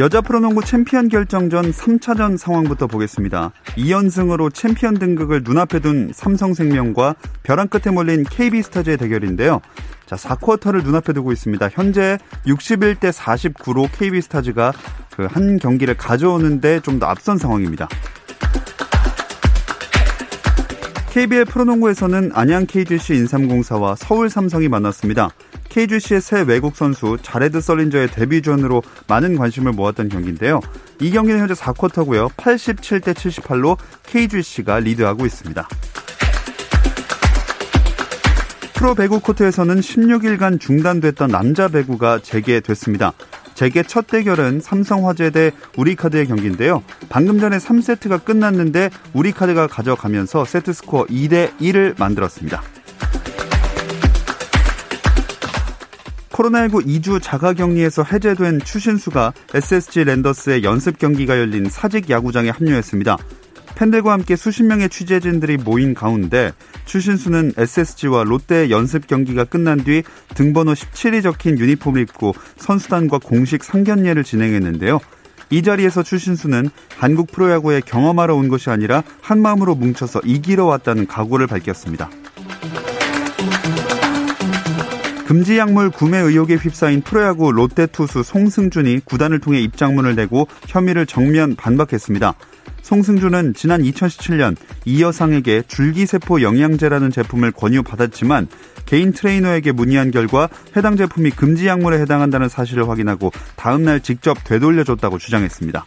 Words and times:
여자 0.00 0.20
프로농구 0.20 0.64
챔피언 0.64 1.08
결정전 1.08 1.70
3차전 1.70 2.36
상황부터 2.36 2.88
보겠습니다. 2.88 3.52
2연승으로 3.76 4.52
챔피언 4.52 4.94
등극을 4.94 5.42
눈앞에 5.44 5.78
둔 5.78 6.10
삼성생명과 6.12 7.14
벼랑 7.44 7.68
끝에 7.68 7.94
몰린 7.94 8.24
KB스타즈의 8.24 8.96
대결인데요. 8.96 9.60
자, 10.06 10.16
4쿼터를 10.16 10.82
눈앞에 10.82 11.12
두고 11.12 11.30
있습니다. 11.30 11.68
현재 11.72 12.18
61대 12.44 13.12
49로 13.12 13.88
KB스타즈가 13.92 14.72
그 15.16 15.26
한 15.28 15.58
경기를 15.60 15.96
가져오는데 15.96 16.80
좀 16.80 16.98
더 16.98 17.06
앞선 17.06 17.38
상황입니다. 17.38 17.88
KBL 21.14 21.44
프로농구에서는 21.44 22.32
안양 22.34 22.66
KGC 22.66 23.14
인삼공사와 23.14 23.94
서울 23.94 24.28
삼성이 24.28 24.66
만났습니다. 24.66 25.30
KGC의 25.68 26.20
새 26.20 26.40
외국 26.42 26.74
선수 26.74 27.18
자레드 27.22 27.60
썰린저의 27.60 28.08
데뷔전으로 28.08 28.82
많은 29.06 29.36
관심을 29.36 29.70
모았던 29.70 30.08
경기인데요. 30.08 30.58
이 31.00 31.12
경기는 31.12 31.38
현재 31.38 31.54
4쿼터고요. 31.54 32.30
87대 32.32 33.14
78로 33.14 33.78
KGC가 34.06 34.80
리드하고 34.80 35.24
있습니다. 35.24 35.68
프로 38.74 38.96
배구 38.96 39.20
코트에서는 39.20 39.76
16일간 39.76 40.58
중단됐던 40.58 41.30
남자 41.30 41.68
배구가 41.68 42.18
재개됐습니다. 42.24 43.12
재개 43.54 43.82
첫 43.82 44.06
대결은 44.06 44.60
삼성화재 44.60 45.30
대 45.30 45.52
우리카드의 45.76 46.26
경기인데요. 46.26 46.82
방금 47.08 47.38
전에 47.38 47.58
3세트가 47.58 48.24
끝났는데 48.24 48.90
우리카드가 49.12 49.66
가져가면서 49.66 50.44
세트 50.44 50.72
스코어 50.72 51.06
2대 51.06 51.56
1을 51.58 51.98
만들었습니다. 51.98 52.62
코로나19 56.34 56.84
2주 56.84 57.22
자가격리에서 57.22 58.02
해제된 58.02 58.60
추신수가 58.60 59.32
SSG 59.54 60.04
랜더스의 60.04 60.64
연습 60.64 60.98
경기가 60.98 61.38
열린 61.38 61.68
사직 61.70 62.10
야구장에 62.10 62.50
합류했습니다. 62.50 63.16
팬들과 63.74 64.12
함께 64.12 64.36
수십 64.36 64.62
명의 64.62 64.88
취재진들이 64.88 65.56
모인 65.58 65.94
가운데 65.94 66.52
추신수는 66.84 67.52
SSG와 67.56 68.24
롯데 68.24 68.70
연습 68.70 69.06
경기가 69.06 69.44
끝난 69.44 69.82
뒤 69.82 70.02
등번호 70.34 70.72
17이 70.72 71.22
적힌 71.22 71.58
유니폼을 71.58 72.00
입고 72.02 72.34
선수단과 72.56 73.18
공식 73.18 73.64
상견례를 73.64 74.24
진행했는데요. 74.24 75.00
이 75.50 75.62
자리에서 75.62 76.02
추신수는 76.02 76.70
한국 76.96 77.30
프로야구에 77.30 77.80
경험하러 77.84 78.34
온 78.34 78.48
것이 78.48 78.70
아니라 78.70 79.02
한마음으로 79.20 79.74
뭉쳐서 79.74 80.20
이기러 80.24 80.64
왔다는 80.66 81.06
각오를 81.06 81.46
밝혔습니다. 81.46 82.10
금지 85.26 85.56
약물 85.56 85.90
구매 85.90 86.18
의혹에 86.18 86.54
휩싸인 86.54 87.00
프로야구 87.00 87.50
롯데 87.50 87.86
투수 87.86 88.22
송승준이 88.22 89.00
구단을 89.04 89.40
통해 89.40 89.60
입장문을 89.60 90.14
내고 90.14 90.46
혐의를 90.68 91.06
정면 91.06 91.56
반박했습니다. 91.56 92.34
송승준은 92.84 93.54
지난 93.54 93.82
2017년 93.82 94.56
이여상에게 94.84 95.62
줄기세포 95.66 96.42
영양제라는 96.42 97.10
제품을 97.10 97.50
권유받았지만 97.52 98.46
개인 98.84 99.12
트레이너에게 99.12 99.72
문의한 99.72 100.10
결과 100.10 100.50
해당 100.76 100.94
제품이 100.94 101.30
금지 101.30 101.66
약물에 101.66 101.98
해당한다는 102.00 102.50
사실을 102.50 102.86
확인하고 102.90 103.32
다음날 103.56 104.00
직접 104.00 104.36
되돌려줬다고 104.44 105.16
주장했습니다. 105.16 105.86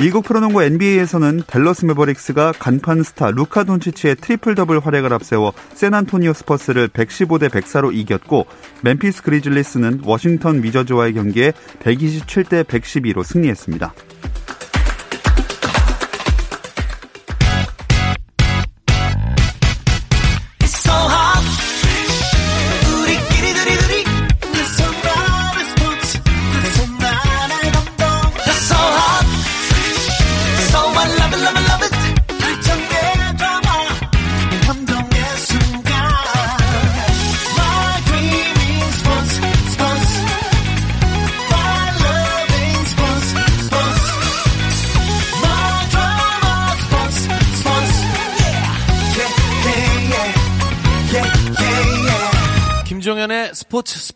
미국 0.00 0.24
프로농구 0.24 0.62
NBA에서는 0.62 1.42
댈러스 1.46 1.84
메버릭스가 1.84 2.52
간판 2.58 3.02
스타 3.02 3.30
루카 3.30 3.64
돈치치의 3.64 4.16
트리플 4.16 4.54
더블 4.54 4.80
활약을 4.80 5.12
앞세워 5.12 5.52
샌안토니오 5.74 6.32
스퍼스를 6.32 6.88
115대 6.88 7.50
104로 7.50 7.94
이겼고 7.94 8.46
멤피스 8.80 9.22
그리즐리스는 9.22 10.00
워싱턴 10.06 10.62
위저즈와의 10.62 11.12
경기에 11.12 11.52
127대 11.80 12.64
112로 12.64 13.22
승리했습니다. 13.22 13.92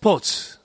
스포츠. 0.05 0.59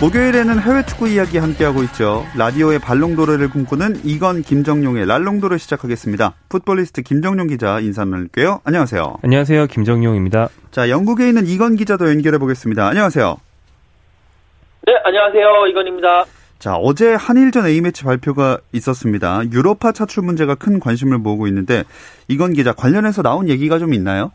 목요일에는 0.00 0.60
해외 0.60 0.86
축구 0.86 1.08
이야기 1.08 1.36
함께하고 1.36 1.82
있죠. 1.82 2.24
라디오의 2.38 2.78
발롱도르를 2.78 3.50
꿈꾸는 3.50 4.00
이건 4.04 4.40
김정용의 4.40 5.04
랄롱도르 5.04 5.58
시작하겠습니다. 5.58 6.32
풋볼리스트 6.48 7.02
김정용 7.02 7.48
기자 7.48 7.80
인사 7.80 8.06
나눌게요. 8.06 8.62
안녕하세요. 8.64 9.18
안녕하세요. 9.22 9.66
김정용입니다. 9.66 10.48
자, 10.70 10.88
영국에 10.88 11.28
있는 11.28 11.46
이건 11.46 11.76
기자도 11.76 12.08
연결해 12.08 12.38
보겠습니다. 12.38 12.88
안녕하세요. 12.88 13.36
네, 14.88 14.98
안녕하세요. 15.04 15.66
이건입니다. 15.66 16.24
자, 16.58 16.76
어제 16.76 17.12
한일전 17.12 17.66
A매치 17.66 18.04
발표가 18.04 18.56
있었습니다. 18.72 19.42
유로파 19.52 19.92
차출 19.92 20.22
문제가 20.22 20.54
큰 20.54 20.80
관심을 20.80 21.18
모으고 21.18 21.46
있는데 21.48 21.82
이건 22.26 22.54
기자 22.54 22.72
관련해서 22.72 23.20
나온 23.20 23.50
얘기가 23.50 23.78
좀 23.78 23.92
있나요? 23.92 24.32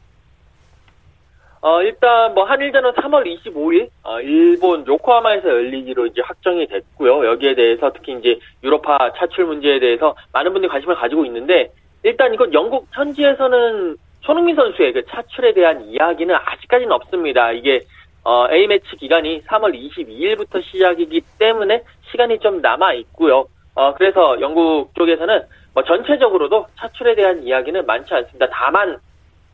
어, 1.61 1.81
일단 1.81 2.35
뭐 2.35 2.43
한일전은 2.43 2.91
3월 2.91 3.25
25일 3.25 3.89
어, 4.03 4.21
일본 4.21 4.85
요코하마에서 4.85 5.49
열리기로 5.49 6.05
이제 6.05 6.21
확정이 6.23 6.67
됐고요. 6.67 7.25
여기에 7.25 7.55
대해서 7.55 7.91
특히 7.91 8.15
이제 8.19 8.37
유로파 8.63 9.13
차출 9.17 9.45
문제에 9.45 9.79
대해서 9.79 10.15
많은 10.33 10.53
분들이 10.53 10.69
관심을 10.69 10.93
가지고 10.97 11.25
있는데 11.25 11.71
일단 12.03 12.31
이건 12.31 12.53
영국 12.53 12.85
현지에서는 12.91 13.97
손흥민 14.21 14.55
선수의 14.55 14.93
그 14.93 15.03
차출에 15.07 15.55
대한 15.55 15.83
이야기는 15.85 16.35
아직까지는 16.35 16.91
없습니다. 16.91 17.51
이게 17.53 17.81
어, 18.23 18.47
A매치 18.49 18.95
기간이 18.97 19.41
3월 19.43 19.73
22일부터 19.75 20.63
시작이기 20.63 21.21
때문에 21.39 21.83
시간이 22.11 22.39
좀 22.39 22.61
남아 22.61 22.93
있고요. 22.93 23.45
어, 23.75 23.93
그래서 23.95 24.39
영국 24.39 24.93
쪽에서는 24.95 25.43
뭐 25.73 25.83
전체적으로도 25.83 26.67
차출에 26.77 27.15
대한 27.15 27.43
이야기는 27.43 27.85
많지 27.85 28.13
않습니다. 28.13 28.47
다만 28.51 28.97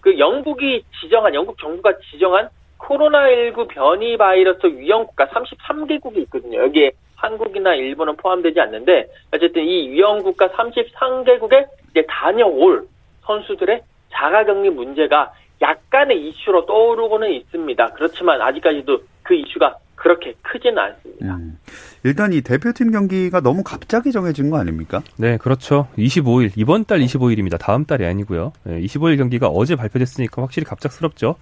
그 0.01 0.17
영국이 0.19 0.83
지정한 1.01 1.33
영국 1.33 1.57
정부가 1.57 1.93
지정한 2.11 2.49
코로나19 2.77 3.67
변이 3.67 4.17
바이러스 4.17 4.65
위험 4.67 5.05
국가 5.05 5.27
33개국이 5.27 6.17
있거든요. 6.23 6.59
여기에 6.63 6.91
한국이나 7.15 7.75
일본은 7.75 8.15
포함되지 8.15 8.59
않는데 8.59 9.07
어쨌든 9.33 9.63
이 9.65 9.89
위험 9.89 10.23
국가 10.23 10.47
33개국에 10.49 11.67
이제 11.91 12.05
다녀올 12.07 12.87
선수들의 13.25 13.81
자가격리 14.11 14.69
문제가 14.69 15.31
약간의 15.61 16.29
이슈로 16.29 16.65
떠오르고는 16.65 17.31
있습니다. 17.33 17.93
그렇지만 17.93 18.41
아직까지도 18.41 19.01
그 19.23 19.33
이슈가 19.35 19.75
그렇게 19.95 20.33
크지는 20.41 20.77
않습니다. 20.79 21.35
음. 21.35 21.59
일단 22.03 22.31
이 22.31 22.41
대표팀 22.41 22.91
경기가 22.91 23.41
너무 23.41 23.63
갑자기 23.63 24.13
정해진 24.13 24.49
거 24.49 24.57
아닙니까? 24.57 25.01
네, 25.17 25.37
그렇죠. 25.37 25.87
25일, 25.97 26.51
이번 26.55 26.85
달 26.85 26.99
25일입니다. 26.99 27.59
다음 27.59 27.83
달이 27.83 28.05
아니고요. 28.05 28.53
네, 28.63 28.79
25일 28.81 29.17
경기가 29.17 29.47
어제 29.47 29.75
발표됐으니까 29.75 30.41
확실히 30.41 30.65
갑작스럽죠. 30.65 31.35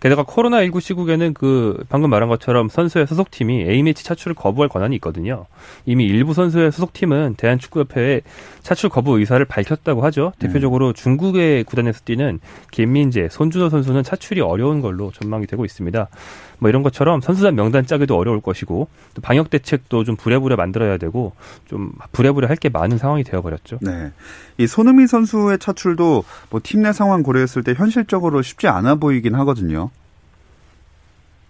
게다가 0.00 0.24
코로나19 0.24 0.80
시국에는 0.80 1.34
그 1.34 1.82
방금 1.88 2.10
말한 2.10 2.28
것처럼 2.28 2.68
선수의 2.68 3.06
소속팀이 3.06 3.62
A매치 3.62 4.04
차출을 4.04 4.34
거부할 4.34 4.68
권한이 4.68 4.94
있거든요. 4.96 5.46
이미 5.84 6.04
일부 6.04 6.34
선수의 6.34 6.70
소속팀은 6.72 7.34
대한축구협회에 7.36 8.20
차출 8.62 8.90
거부 8.90 9.18
의사를 9.18 9.44
밝혔다고 9.44 10.04
하죠. 10.04 10.32
대표적으로 10.38 10.92
중국의 10.92 11.64
구단에서 11.64 12.00
뛰는 12.04 12.40
김민재, 12.70 13.28
손준호 13.30 13.70
선수는 13.70 14.02
차출이 14.02 14.40
어려운 14.40 14.80
걸로 14.80 15.10
전망이 15.12 15.46
되고 15.46 15.64
있습니다. 15.64 16.08
뭐 16.58 16.70
이런 16.70 16.82
것처럼 16.82 17.20
선수단 17.20 17.54
명단 17.54 17.84
짜기도 17.84 18.16
어려울 18.16 18.40
것이고 18.40 18.88
또 19.14 19.22
방역 19.22 19.50
대책도 19.50 20.04
좀 20.04 20.16
부랴부랴 20.16 20.56
만들어야 20.56 20.96
되고 20.96 21.32
좀 21.68 21.92
부랴부랴 22.12 22.48
할 22.48 22.56
게 22.56 22.70
많은 22.70 22.96
상황이 22.96 23.22
되어버렸죠. 23.24 23.78
네. 23.82 24.10
이 24.56 24.66
손흥민 24.66 25.06
선수의 25.06 25.58
차출도 25.58 26.24
뭐 26.48 26.60
팀 26.62 26.82
내 26.82 26.92
상황 26.94 27.22
고려했을 27.22 27.62
때 27.62 27.74
현실적으로 27.74 28.40
쉽지 28.40 28.68
않아 28.68 28.94
보이긴 28.94 29.34
하거든요. 29.34 29.90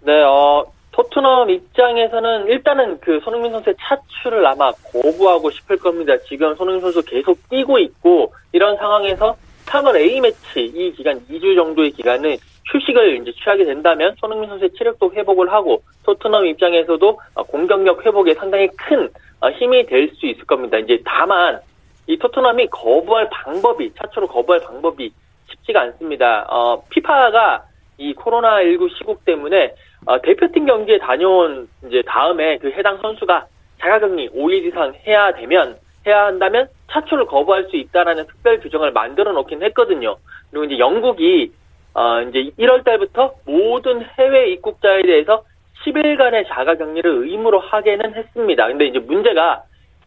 네, 0.07 0.21
어, 0.23 0.63
토트넘 0.93 1.49
입장에서는 1.49 2.47
일단은 2.47 2.97
그 3.01 3.19
손흥민 3.25 3.51
선수의 3.51 3.75
차출을 3.77 4.47
아마 4.47 4.71
거부하고 4.93 5.51
싶을 5.51 5.77
겁니다. 5.77 6.15
지금 6.29 6.55
손흥민 6.55 6.79
선수 6.79 7.03
계속 7.03 7.37
뛰고 7.49 7.77
있고 7.79 8.33
이런 8.53 8.77
상황에서 8.77 9.35
3월 9.65 9.97
A매치 9.97 10.61
이 10.61 10.93
기간 10.93 11.19
2주 11.27 11.57
정도의 11.57 11.91
기간은 11.91 12.37
휴식을 12.71 13.21
이제 13.21 13.33
취하게 13.33 13.65
된다면 13.65 14.15
손흥민 14.17 14.47
선수의 14.47 14.71
체력도 14.77 15.11
회복을 15.11 15.51
하고 15.51 15.83
토트넘 16.05 16.45
입장에서도 16.45 17.19
어, 17.33 17.43
공격력 17.43 18.05
회복에 18.05 18.33
상당히 18.35 18.69
큰 18.77 19.09
어, 19.41 19.49
힘이 19.49 19.85
될 19.85 20.09
수 20.15 20.25
있을 20.25 20.45
겁니다. 20.45 20.77
이제 20.77 21.01
다만 21.03 21.59
이 22.07 22.17
토트넘이 22.17 22.67
거부할 22.67 23.29
방법이 23.29 23.93
차출을 23.95 24.29
거부할 24.29 24.61
방법이 24.61 25.11
쉽지가 25.49 25.81
않습니다. 25.81 26.45
어, 26.47 26.81
피파가 26.91 27.66
이 27.97 28.13
코로나19 28.13 28.95
시국 28.97 29.25
때문에 29.25 29.73
어, 30.05 30.21
대표팀 30.21 30.65
경기에 30.65 30.99
다녀온 30.99 31.67
이제 31.87 32.03
다음에 32.05 32.57
그 32.57 32.71
해당 32.71 32.97
선수가 32.97 33.47
자가격리 33.79 34.29
5일 34.29 34.65
이상 34.65 34.93
해야 35.05 35.33
되면 35.33 35.77
해야 36.05 36.25
한다면 36.25 36.67
차출을 36.91 37.25
거부할 37.25 37.65
수 37.65 37.75
있다라는 37.75 38.27
특별 38.27 38.59
규정을 38.59 38.91
만들어 38.91 39.33
놓긴 39.33 39.61
했거든요. 39.63 40.17
그리고 40.49 40.65
이제 40.65 40.79
영국이 40.79 41.51
어, 41.93 42.21
이제 42.21 42.51
1월 42.59 42.83
달부터 42.85 43.33
모든 43.45 44.03
해외 44.17 44.51
입국자에 44.51 45.01
대해서 45.01 45.43
10일간의 45.83 46.47
자가격리를 46.47 47.23
의무로 47.25 47.59
하게는 47.59 48.15
했습니다. 48.15 48.67
근데 48.67 48.85
이제 48.85 48.99
문제가 48.99 49.63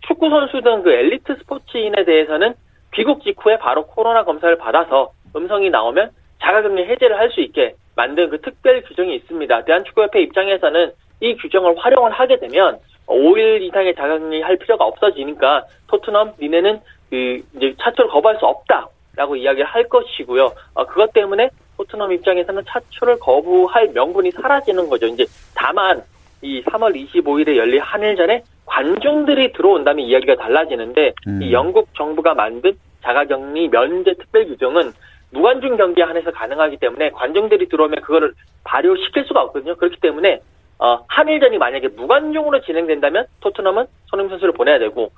축구 0.07 0.31
선수 0.31 0.61
등 0.63 0.83
그 0.83 0.93
엘리트 0.93 1.37
스포츠인에 1.37 2.05
대해서는 2.05 2.55
귀국 2.95 3.23
직후에 3.23 3.59
바로 3.59 3.87
코로나 3.87 4.25
검사를 4.25 4.57
받아서 4.57 5.13
음성이 5.37 5.71
나오면 5.71 6.11
자가격리 6.41 6.87
해제를 6.87 7.19
할 7.19 7.31
수 7.31 7.41
있게 7.41 7.75
만든 7.97 8.31
그 8.31 8.41
특별 8.41 8.83
규정이 8.83 9.15
있습니다. 9.17 9.65
대한축구협회 9.65 10.23
입장에서는 10.23 10.93
이 11.21 11.37
규정을 11.37 11.77
활용을 11.79 12.13
하게 12.13 12.39
되면 12.39 12.79
5일 13.07 13.63
이상의 13.63 13.95
자가격리 13.95 14.41
할 14.43 14.57
필요가 14.57 14.85
없어지니까 14.85 15.65
토트넘 15.89 16.35
니네는 16.41 16.81
그 17.11 17.43
이제 17.57 17.75
차출을 17.81 18.09
거부할 18.09 18.39
수 18.39 18.47
없다라고 18.47 19.37
이야기를 19.37 19.67
할 19.67 19.89
것이고요. 19.89 20.53
어, 20.75 20.87
그것 20.87 21.13
때문에 21.13 21.51
토트넘 21.77 22.13
입장에서는 22.13 22.63
차출을 22.67 23.19
거부할 23.19 23.89
명분이 23.89 24.31
사라지는 24.31 24.89
거죠. 24.89 25.07
이제 25.07 25.27
다만 25.55 26.03
이 26.43 26.63
3월 26.63 26.95
25일에 26.95 27.57
열릴 27.57 27.81
한일전에 27.81 28.45
관중들이 28.65 29.53
들어온다면 29.53 30.07
이야기가 30.07 30.37
달라지는데 30.37 31.13
음. 31.27 31.43
이 31.43 31.53
영국 31.53 31.93
정부가 31.95 32.35
만든 32.35 32.73
자가격리 33.03 33.69
면제 33.69 34.15
특별 34.15 34.47
규정은 34.47 34.93
무관중 35.33 35.77
경기에 35.77 36.05
한해서 36.05 36.31
가능하기 36.31 36.79
때문에 36.79 37.11
관중들이 37.11 37.69
들어오면 37.69 38.03
그거를 38.03 38.35
발효시킬 38.65 39.25
수가 39.25 39.43
없거든요. 39.43 39.77
그렇기 39.77 40.01
때문에 40.01 40.41
어, 40.79 41.05
한일전이 41.09 41.59
만약에 41.59 41.89
무관중으로 41.89 42.63
진행된다면 42.63 43.27
토트넘은 43.41 43.87
손흥민 44.07 44.31
선수를 44.31 44.55
보내야 44.55 44.79
되고 44.79 45.13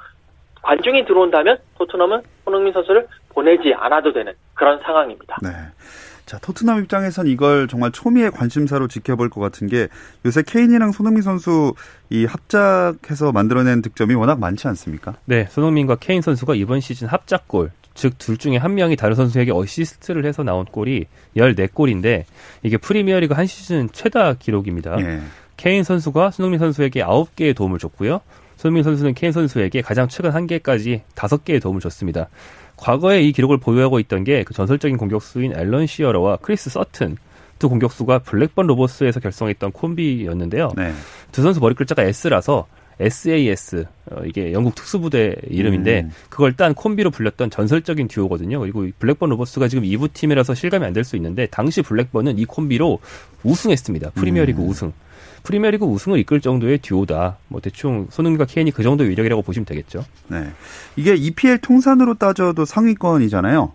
관중이 0.62 1.05
들어온다면 1.05 1.59
토트넘은 1.79 2.23
손흥민 2.44 2.73
선수를 2.73 3.06
보내지 3.31 3.73
않아도 3.75 4.12
되는 4.12 4.32
그런 4.55 4.81
상황입니다. 4.82 5.38
네. 5.43 5.50
자, 6.26 6.38
토트넘 6.38 6.81
입장에선 6.82 7.26
이걸 7.26 7.69
정말 7.69 7.91
초미의 7.91 8.31
관심사로 8.31 8.88
지켜볼 8.88 9.29
것 9.29 9.41
같은 9.41 9.67
게 9.67 9.88
요새 10.25 10.43
케인이랑 10.47 10.93
손흥민 10.93 11.23
선수 11.23 11.75
이 12.11 12.25
합작해서 12.25 13.32
만들어낸 13.32 13.82
득점이 13.82 14.14
워낙 14.14 14.38
많지 14.38 14.69
않습니까? 14.69 15.14
네, 15.25 15.47
손흥민과 15.47 15.97
케인 15.97 16.23
선수가 16.23 16.55
이번 16.55 16.81
시즌 16.81 17.09
합작골, 17.09 17.70
즉 17.94 18.19
둘 18.19 18.37
중에 18.37 18.56
한 18.56 18.75
명이 18.75 18.97
다른 18.97 19.15
선수에게 19.15 19.53
어시스트를 19.53 20.25
해서 20.25 20.43
나온 20.43 20.65
골이 20.65 21.06
14골인데 21.37 22.25
이게 22.62 22.77
프리미어리그 22.77 23.35
한 23.35 23.47
시즌 23.47 23.89
최다 23.93 24.35
기록입니다. 24.35 24.97
예. 25.00 25.21
케인 25.56 25.85
선수가 25.85 26.31
손흥민 26.33 26.59
선수에게 26.59 27.03
9개의 27.03 27.55
도움을 27.55 27.79
줬고요. 27.79 28.21
손흥민 28.56 28.83
선수는 28.85 29.15
케인 29.15 29.33
선수에게 29.33 29.83
가장 29.83 30.09
최근 30.09 30.31
한 30.33 30.47
개까지 30.47 31.03
5개의 31.15 31.61
도움을 31.61 31.81
줬습니다. 31.81 32.29
과거에 32.77 33.21
이 33.23 33.33
기록을 33.33 33.59
보유하고 33.59 34.00
있던 34.00 34.25
게 34.25 34.43
그 34.45 34.55
전설적인 34.55 34.97
공격수인 34.97 35.56
앨런 35.56 35.87
시어러와 35.87 36.38
크리스 36.43 36.71
서튼 36.71 37.17
두 37.59 37.69
공격수가 37.69 38.21
블랙번 38.21 38.67
로버스에서 38.67 39.21
결성했던 39.21 39.71
콤비였는데요. 39.73 40.71
네. 40.77 40.93
두 41.31 41.43
선수 41.43 41.61
머리 41.61 41.75
글자가 41.77 42.03
S라서 42.03 42.67
SAS 43.00 43.85
어, 44.11 44.23
이게 44.25 44.53
영국 44.53 44.75
특수부대 44.75 45.37
이름인데 45.49 46.00
음. 46.03 46.11
그걸 46.29 46.55
딴 46.55 46.75
콤비로 46.75 47.11
불렸던 47.11 47.50
전설적인 47.50 48.09
듀오거든요. 48.09 48.61
그리고 48.61 48.85
이 48.85 48.93
블랙번 48.99 49.31
로버스가 49.31 49.69
지금 49.69 49.85
2부 49.85 50.12
팀이라서 50.12 50.55
실감이 50.55 50.85
안 50.85 50.93
될 50.93 51.05
수 51.05 51.17
있는데 51.17 51.47
당시 51.47 51.83
블랙번은 51.83 52.39
이 52.39 52.44
콤비로 52.44 52.99
우승했습니다. 53.44 54.11
프리미어리그 54.15 54.62
음. 54.62 54.69
우승. 54.69 54.93
프리미어리그 55.43 55.85
우승을 55.85 56.19
이끌 56.21 56.41
정도의 56.41 56.79
듀오다. 56.79 57.37
뭐 57.49 57.61
대충 57.61 58.06
손흥민과 58.11 58.44
케인이 58.44 58.71
그 58.71 58.83
정도의 58.85 59.11
위력이라고 59.11 59.43
보시면 59.43 59.65
되겠죠. 59.67 60.05
네. 60.29 60.47
이게 60.97 61.15
EPL 61.17 61.59
통산으로 61.59 62.15
따져도 62.15 62.65
상위권이잖아요. 62.65 63.73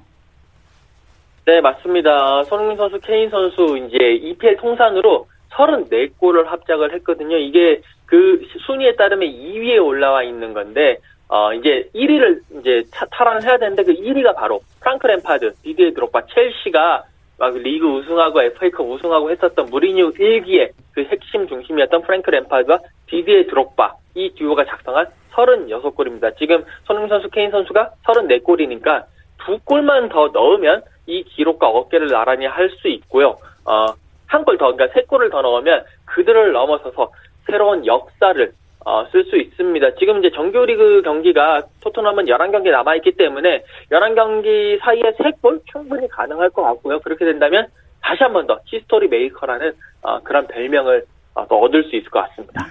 네, 1.46 1.62
맞습니다. 1.62 2.44
손흥민 2.46 2.78
선수, 2.78 3.00
케인 3.02 3.30
선수 3.30 3.78
이제 3.78 3.98
EPL 4.28 4.58
통산으로 4.58 5.28
34골을 5.52 6.46
합작을 6.46 6.94
했거든요. 6.96 7.38
이게 7.38 7.82
그 8.06 8.42
순위에 8.66 8.96
따르면 8.96 9.28
2위에 9.30 9.84
올라와 9.84 10.24
있는 10.24 10.54
건데 10.54 10.98
어 11.30 11.54
이제 11.54 11.90
1위를 11.94 12.40
이제 12.60 12.84
차- 12.92 13.06
탈환을 13.12 13.44
해야 13.44 13.58
되는데 13.58 13.84
그 13.84 13.94
1위가 13.94 14.36
바로 14.36 14.62
프랑크 14.80 15.06
램파드, 15.08 15.54
디디에 15.64 15.92
드록바, 15.92 16.22
첼시가 16.28 17.04
막 17.39 17.54
리그 17.58 17.86
우승하고 17.86 18.42
FA컵 18.42 18.89
우승하고 18.89 19.30
했었던 19.32 19.66
무리뉴 19.70 20.12
1기의 20.13 20.72
그 20.94 21.04
핵심 21.04 21.48
중심이었던 21.48 22.01
프랭크 22.04 22.30
램파드와 22.30 22.80
디디에 23.08 23.46
드록바 23.48 23.94
이 24.16 24.32
듀오가 24.36 24.63
작성한 24.66 25.08
36골입니다. 25.34 26.36
지금 26.38 26.63
손흥민 26.86 27.10
선수, 27.10 27.30
케인 27.30 27.51
선수가 27.51 27.92
34골이니까 28.06 29.04
두 29.46 29.60
골만 29.66 30.10
더 30.10 30.30
넣으면 30.30 30.82
이 31.06 31.24
기록과 31.24 31.68
어깨를 31.68 32.08
나란히 32.08 32.46
할 32.48 32.70
수 32.82 32.88
있고요. 32.88 33.38
어, 33.66 33.86
한 34.27 34.43
골 34.46 34.57
더, 34.57 34.74
그러니까 34.74 34.93
세 34.93 35.05
골을 35.05 35.29
더 35.29 35.41
넣으면 35.41 35.84
그들을 36.05 36.51
넘어서서 36.51 37.12
새로운 37.46 37.86
역사를 37.86 38.51
어, 38.86 39.05
쓸 39.12 39.25
수 39.25 39.36
있습니다. 39.38 39.96
지금 39.96 40.19
이제 40.19 40.29
정규리그 40.34 41.01
경기가 41.03 41.63
토트넘은 41.81 42.25
11경기 42.25 42.72
남아있기 42.72 43.13
때문에 43.17 43.63
11경기 43.91 44.79
사이에 44.79 45.01
3골 45.19 45.62
충분히 45.72 46.07
가능할 46.07 46.50
것 46.51 46.62
같고요. 46.63 47.00
그렇게 47.01 47.25
된다면 47.25 47.67
다시 48.01 48.24
한 48.24 48.31
번 48.34 48.48
더 48.48 48.60
history 48.65 49.08
maker라는 49.10 49.74
어, 50.03 50.19
그런 50.24 50.48
별명을 50.48 51.03
어, 51.34 51.46
또 51.50 51.60
얻을 51.62 51.84
수 51.86 51.96
있을 51.98 52.10
것 52.10 52.22
같습니다. 52.29 52.65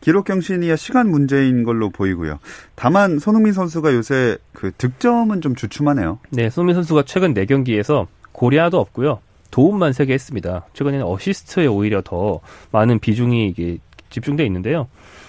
기록 0.00 0.24
경신이야 0.26 0.76
시간 0.76 1.08
문제인 1.10 1.64
걸로 1.64 1.90
보이고요. 1.90 2.38
다만 2.76 3.18
손흥민 3.18 3.52
선수가 3.52 3.92
요새 3.94 4.36
그 4.52 4.70
득점은 4.72 5.40
좀 5.40 5.56
주춤하네요. 5.56 6.20
네, 6.30 6.48
손흥민 6.50 6.74
선수가 6.74 7.02
최근 7.06 7.34
4경기에서 7.34 8.06
골이 8.32 8.56
하나도 8.58 8.78
없고요. 8.78 9.20
도움만 9.56 9.92
3개 9.92 10.10
했습니다. 10.10 10.66
최근에는 10.74 11.06
어시스트에 11.06 11.66
오히려 11.66 12.02
더 12.02 12.40
많은 12.72 12.98
비중이 12.98 13.48
이게 13.48 13.78
집중돼 14.10 14.44
있는데요. 14.44 14.86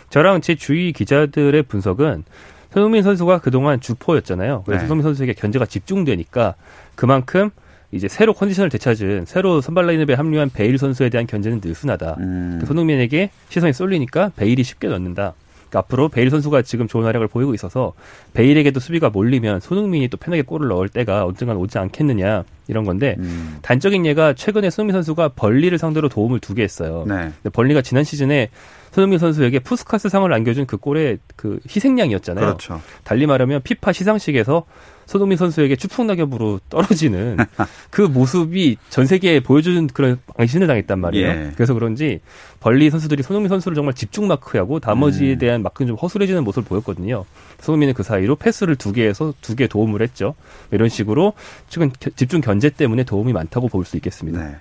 저랑 0.09 0.41
제 0.41 0.55
주위 0.55 0.91
기자들의 0.91 1.63
분석은 1.63 2.25
손흥민 2.73 3.03
선수가 3.03 3.39
그동안 3.39 3.79
주포였잖아요. 3.79 4.63
그래서 4.65 4.81
네. 4.81 4.87
손흥민 4.89 5.03
선수에게 5.03 5.31
견제가 5.31 5.65
집중되니까 5.65 6.55
그만큼 6.95 7.51
이제 7.93 8.09
새로 8.09 8.33
컨디션을 8.33 8.69
되찾은 8.69 9.23
새로 9.27 9.61
선발 9.61 9.87
라인업에 9.87 10.13
합류한 10.15 10.49
베일 10.49 10.77
선수에 10.77 11.07
대한 11.07 11.25
견제는 11.25 11.61
느슨하다. 11.63 12.17
음. 12.19 12.57
그 12.59 12.65
손흥민에게 12.65 13.29
시선이 13.47 13.71
쏠리니까 13.71 14.33
베일이 14.35 14.61
쉽게 14.61 14.89
넣는다. 14.89 15.35
그러니까 15.69 15.79
앞으로 15.79 16.09
베일 16.09 16.29
선수가 16.29 16.61
지금 16.63 16.87
좋은 16.87 17.05
활약을 17.05 17.27
보이고 17.27 17.53
있어서 17.53 17.93
베일에게도 18.33 18.79
수비가 18.79 19.09
몰리면 19.09 19.59
손흥민이 19.59 20.07
또 20.07 20.17
편하게 20.17 20.41
골을 20.41 20.67
넣을 20.69 20.89
때가 20.89 21.25
언젠간 21.25 21.57
오지 21.57 21.77
않겠느냐 21.77 22.43
이런 22.67 22.83
건데 22.85 23.15
음. 23.19 23.57
단적인 23.61 24.05
예가 24.05 24.33
최근에 24.33 24.69
손흥민 24.69 24.93
선수가 24.93 25.29
벌리를 25.29 25.77
상대로 25.77 26.09
도움을 26.09 26.39
두 26.39 26.53
개 26.55 26.63
했어요. 26.63 27.05
네. 27.07 27.31
벌리가 27.51 27.81
지난 27.81 28.03
시즌에 28.03 28.49
손흥민 28.91 29.19
선수에게 29.19 29.59
푸스카스 29.59 30.09
상을 30.09 30.31
안겨준 30.33 30.65
그 30.65 30.77
골의 30.77 31.19
그 31.35 31.59
희생양이었잖아요. 31.69 32.45
그렇죠. 32.45 32.81
달리 33.03 33.27
말하면 33.27 33.61
피파 33.61 33.91
시상식에서 33.91 34.63
손흥민 35.07 35.37
선수에게 35.37 35.75
추풍 35.77 36.05
낙엽으로 36.05 36.59
떨어지는 36.69 37.37
그 37.89 38.01
모습이 38.01 38.77
전 38.89 39.05
세계에 39.07 39.39
보여주는 39.39 39.87
그런 39.87 40.19
망신을 40.37 40.67
당했단 40.67 40.99
말이에요. 40.99 41.27
예. 41.27 41.51
그래서 41.55 41.73
그런지 41.73 42.19
번리 42.59 42.89
선수들이 42.89 43.23
손흥민 43.23 43.49
선수를 43.49 43.75
정말 43.75 43.93
집중 43.95 44.27
마크하고 44.27 44.79
나머지에 44.83 45.33
음. 45.33 45.39
대한 45.39 45.63
마크는 45.63 45.87
좀 45.87 45.97
허술해지는 45.97 46.43
모습을 46.43 46.67
보였거든요. 46.67 47.25
손흥민은 47.61 47.93
그 47.95 48.03
사이로 48.03 48.35
패스를 48.35 48.75
두 48.75 48.91
개에서 48.93 49.33
두 49.41 49.55
개 49.55 49.65
도움을 49.67 50.01
했죠. 50.03 50.35
이런 50.71 50.89
식으로 50.89 51.33
겨- 51.71 51.89
집중 52.15 52.41
견제 52.41 52.69
때문에 52.69 53.03
도움이 53.03 53.33
많다고 53.33 53.69
볼 53.69 53.85
수 53.85 53.95
있겠습니다. 53.95 54.43
네. 54.43 54.55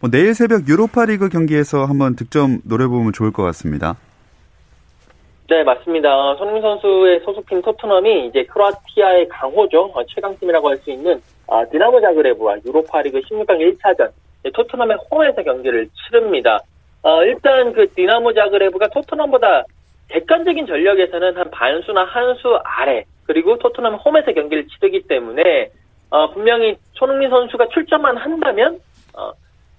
뭐 0.00 0.08
내일 0.10 0.32
새벽 0.32 0.68
유로파리그 0.68 1.28
경기에서 1.28 1.84
한번 1.84 2.14
득점 2.14 2.60
노려보면 2.62 3.12
좋을 3.12 3.32
것 3.32 3.42
같습니다. 3.42 3.96
네, 5.48 5.62
맞습니다. 5.64 6.14
어, 6.14 6.36
손흥민 6.36 6.60
선수의 6.62 7.20
소속팀 7.20 7.62
토트넘이 7.62 8.26
이제 8.26 8.44
크로아티아의 8.44 9.28
강호죠. 9.28 9.92
어, 9.94 10.04
최강팀이라고 10.04 10.68
할 10.68 10.76
수 10.78 10.90
있는 10.90 11.20
어, 11.46 11.64
디나모 11.70 12.00
자그레브와 12.02 12.56
유로파리그 12.66 13.20
16강 13.20 13.58
1차전 13.58 14.10
토트넘의 14.52 14.98
홈에서 15.10 15.42
경기를 15.42 15.88
치릅니다. 15.88 16.60
어, 17.02 17.22
일단 17.24 17.72
그 17.72 17.86
디나모 17.94 18.34
자그레브가 18.34 18.88
토트넘보다 18.88 19.64
객관적인 20.10 20.66
전력에서는 20.66 21.36
한 21.36 21.50
반수나 21.50 22.04
한 22.04 22.36
수 22.36 22.58
아래 22.62 23.04
그리고 23.26 23.58
토트넘 23.58 23.94
홈에서 23.94 24.32
경기를 24.32 24.66
치르기 24.68 25.06
때문에 25.08 25.70
어, 26.10 26.30
분명히 26.30 26.76
손흥민 26.92 27.30
선수가 27.30 27.68
출전만 27.68 28.18
한다면 28.18 28.78
어, 29.16 29.30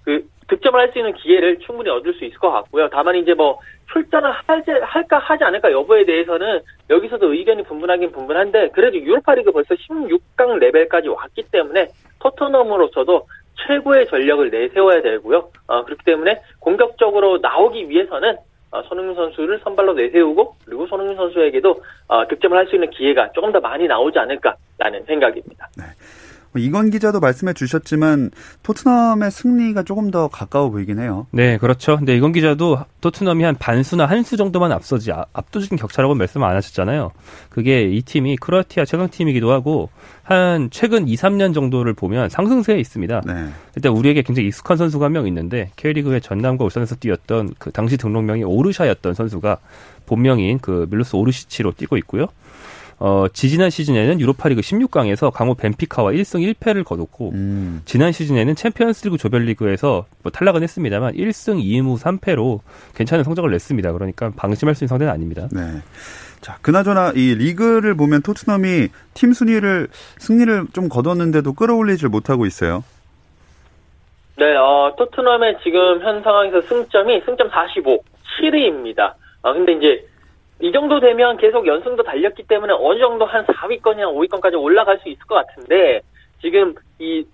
그 0.04 0.24
득점을 0.50 0.78
할 0.78 0.90
수 0.92 0.98
있는 0.98 1.14
기회를 1.14 1.60
충분히 1.60 1.88
얻을 1.90 2.12
수 2.14 2.24
있을 2.24 2.36
것 2.38 2.50
같고요. 2.50 2.88
다만 2.90 3.14
이제 3.16 3.32
뭐 3.34 3.58
출전을 3.92 4.30
하지, 4.46 4.70
할까 4.82 5.18
하지 5.18 5.44
않을까 5.44 5.70
여부에 5.70 6.04
대해서는 6.04 6.60
여기서도 6.90 7.32
의견이 7.32 7.62
분분하긴 7.62 8.10
분분한데 8.12 8.70
그래도 8.70 8.98
유로파리그 8.98 9.52
벌써 9.52 9.74
16강 9.74 10.58
레벨까지 10.58 11.08
왔기 11.08 11.44
때문에 11.52 11.88
토트넘으로서도 12.20 13.26
최고의 13.66 14.06
전력을 14.06 14.50
내세워야 14.50 15.02
되고요. 15.02 15.50
어, 15.68 15.84
그렇기 15.84 16.04
때문에 16.04 16.40
공격적으로 16.58 17.38
나오기 17.38 17.88
위해서는 17.88 18.36
어, 18.72 18.82
손흥민 18.82 19.14
선수를 19.16 19.60
선발로 19.64 19.94
내세우고 19.94 20.56
그리고 20.64 20.86
손흥민 20.86 21.16
선수에게도 21.16 21.82
어, 22.08 22.26
득점을 22.28 22.56
할 22.56 22.66
수 22.66 22.76
있는 22.76 22.90
기회가 22.90 23.30
조금 23.32 23.52
더 23.52 23.60
많이 23.60 23.86
나오지 23.86 24.18
않을까라는 24.18 25.04
생각입니다. 25.06 25.68
뭐 25.76 25.86
이건 26.56 26.90
기자도 26.90 27.20
말씀해 27.20 27.52
주셨지만 27.54 28.30
토트넘의 28.64 29.30
승리가 29.30 29.84
조금 29.84 30.10
더 30.10 30.26
가까워 30.28 30.70
보이긴 30.70 30.98
해요. 30.98 31.26
네, 31.30 31.58
그렇죠. 31.58 31.96
근데 31.96 32.16
이건 32.16 32.32
기자도 32.32 32.78
토트넘이 33.00 33.44
한 33.44 33.54
반수나 33.56 34.06
한 34.06 34.24
수 34.24 34.36
정도만 34.36 34.72
앞서지 34.72 35.12
아- 35.12 35.24
압도적인 35.32 35.78
격차라고 35.78 36.14
말씀 36.14 36.42
안 36.42 36.56
하셨잖아요. 36.56 37.12
그게 37.50 37.82
이 37.84 38.02
팀이 38.02 38.36
크로아티아 38.36 38.84
최강팀이기도 38.84 39.50
하고 39.52 39.90
한 40.24 40.68
최근 40.70 41.08
2, 41.08 41.14
3년 41.16 41.54
정도를 41.54 41.94
보면 41.94 42.28
상승세에 42.28 42.78
있습니다. 42.78 43.22
네. 43.26 43.48
일단 43.76 43.92
우리에게 43.92 44.22
굉장히 44.22 44.48
익숙한 44.48 44.76
선수가 44.76 45.04
한 45.06 45.12
명 45.12 45.26
있는데 45.28 45.70
K리그의 45.76 46.20
전남과 46.20 46.64
울산에서 46.64 46.96
뛰었던 46.96 47.54
그 47.58 47.70
당시 47.72 47.96
등록명이 47.96 48.44
오르샤였던 48.44 49.14
선수가 49.14 49.56
본명인 50.06 50.58
그 50.60 50.86
밀로스 50.90 51.16
오르시치로 51.16 51.72
뛰고 51.72 51.96
있고요. 51.98 52.26
어, 53.02 53.26
지지난 53.32 53.70
시즌에는 53.70 54.20
유로파리그 54.20 54.60
16강에서 54.60 55.32
강호 55.32 55.54
벤피카와 55.54 56.12
1승 56.12 56.54
1패를 56.54 56.84
거뒀고 56.84 57.30
음. 57.30 57.80
지난 57.86 58.12
시즌에는 58.12 58.54
챔피언스리그 58.54 59.16
조별리그에서 59.16 60.04
뭐 60.22 60.30
탈락은 60.30 60.62
했습니다만 60.62 61.14
1승 61.14 61.64
2무 61.64 61.98
3패로 61.98 62.60
괜찮은 62.94 63.24
성적을 63.24 63.50
냈습니다. 63.52 63.92
그러니까 63.92 64.30
방심할 64.36 64.74
수 64.74 64.84
있는 64.84 64.88
상대는 64.88 65.10
아닙니다. 65.10 65.48
네. 65.50 65.80
자, 66.42 66.58
그나저나 66.60 67.12
이 67.16 67.34
리그를 67.34 67.94
보면 67.94 68.20
토트넘이 68.20 68.88
팀 69.14 69.32
순위를 69.32 69.88
승리를 70.18 70.66
좀 70.74 70.90
거뒀는데도 70.90 71.54
끌어올리질 71.54 72.10
못하고 72.10 72.44
있어요. 72.44 72.84
네, 74.36 74.56
어, 74.56 74.94
토트넘의 74.98 75.58
지금 75.62 76.02
현 76.02 76.22
상황에서 76.22 76.60
승점이 76.62 77.22
승점 77.24 77.48
45, 77.48 78.02
7위입니다. 78.42 79.14
어, 79.40 79.54
근데 79.54 79.72
이제 79.72 80.06
이 80.60 80.72
정도 80.72 81.00
되면 81.00 81.36
계속 81.38 81.66
연승도 81.66 82.02
달렸기 82.02 82.42
때문에 82.44 82.74
어느 82.78 82.98
정도 82.98 83.24
한 83.24 83.44
4위권이나 83.46 84.12
5위권까지 84.12 84.60
올라갈 84.60 84.98
수 84.98 85.08
있을 85.08 85.24
것 85.26 85.34
같은데 85.34 86.00
지금 86.40 86.74
이 86.98 87.24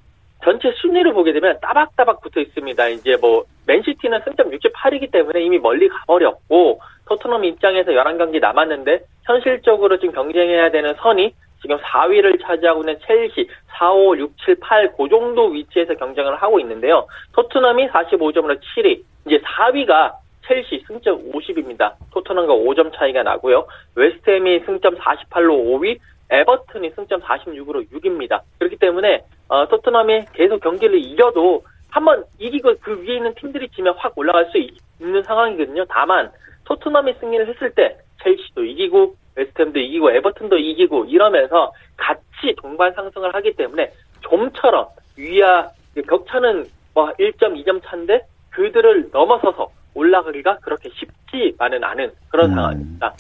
전체 0.45 0.71
순위를 0.77 1.13
보게 1.13 1.33
되면 1.33 1.59
따박따박 1.61 2.21
붙어 2.21 2.41
있습니다. 2.41 2.89
이제 2.89 3.17
뭐 3.17 3.45
맨시티는 3.67 4.21
승점 4.25 4.51
68이기 4.51 5.11
때문에 5.11 5.43
이미 5.43 5.59
멀리 5.59 5.89
가버렸고 5.89 6.81
토트넘 7.09 7.45
입장에서 7.45 7.93
11경기 7.93 8.41
남았는데 8.41 9.01
현실적으로 9.25 9.99
지금 9.99 10.15
경쟁해야 10.15 10.71
되는 10.71 10.95
선이 10.95 11.35
지금 11.63 11.79
4위를 11.79 12.41
차지하고 12.43 12.83
있는 12.83 12.99
첼시 13.07 13.49
4, 13.79 13.93
5, 13.93 14.19
6, 14.19 14.39
7, 14.45 14.57
8, 14.61 14.93
그 14.97 15.09
정도 15.09 15.47
위치에서 15.47 15.95
경쟁을 15.95 16.37
하고 16.37 16.61
있는데요. 16.61 17.07
토트넘이 17.33 17.89
45점으로 17.89 18.61
7위, 18.61 19.03
이제 19.27 19.39
4위가 19.39 20.13
첼시 20.47 20.83
승점 20.87 21.31
50입니다. 21.33 21.95
토트넘과 22.13 22.55
5점 22.55 22.95
차이가 22.95 23.23
나고요. 23.23 23.67
웨스트햄이 23.95 24.61
승점 24.61 24.97
48로 24.97 25.51
5위, 25.51 25.99
에버튼이 26.31 26.91
승점 26.91 27.21
46으로 27.21 27.91
6입니다. 27.91 28.41
그렇기 28.59 28.77
때문에 28.77 29.25
어, 29.49 29.67
토트넘이 29.69 30.27
계속 30.33 30.61
경기를 30.61 30.99
이겨도 30.99 31.63
한번 31.91 32.25
이기고 32.39 32.75
그 32.81 33.03
위에 33.03 33.17
있는 33.17 33.35
팀들이 33.35 33.69
지면 33.71 33.95
확 33.97 34.17
올라갈 34.19 34.47
수 34.51 34.59
있- 34.59 34.77
있는 35.01 35.23
상황이거든요. 35.23 35.85
다만 35.89 36.31
토트넘이 36.65 37.15
승리를 37.21 37.49
했을 37.49 37.71
때 37.73 37.97
첼시도 38.23 38.65
이기고 38.65 39.15
웨스트햄도 39.37 39.79
이기고 39.79 40.11
에버튼도 40.13 40.57
이기고 40.59 41.05
이러면서 41.07 41.73
같이 41.97 42.55
동반 42.57 42.93
상승을 42.95 43.35
하기 43.35 43.55
때문에 43.55 43.91
좀처럼 44.23 44.89
위와 45.17 45.69
그 45.95 46.03
격차는 46.03 46.65
뭐 46.95 47.13
1점, 47.13 47.63
2점 47.65 47.83
차인데 47.85 48.23
그들을 48.51 49.11
넘어서서 49.13 49.69
올라가기가 49.97 50.59
그렇게 50.63 50.91
쉽지만은 50.95 51.83
않은 51.83 52.11
그런 52.29 52.51
음. 52.51 52.55
상황입니다. 52.55 53.15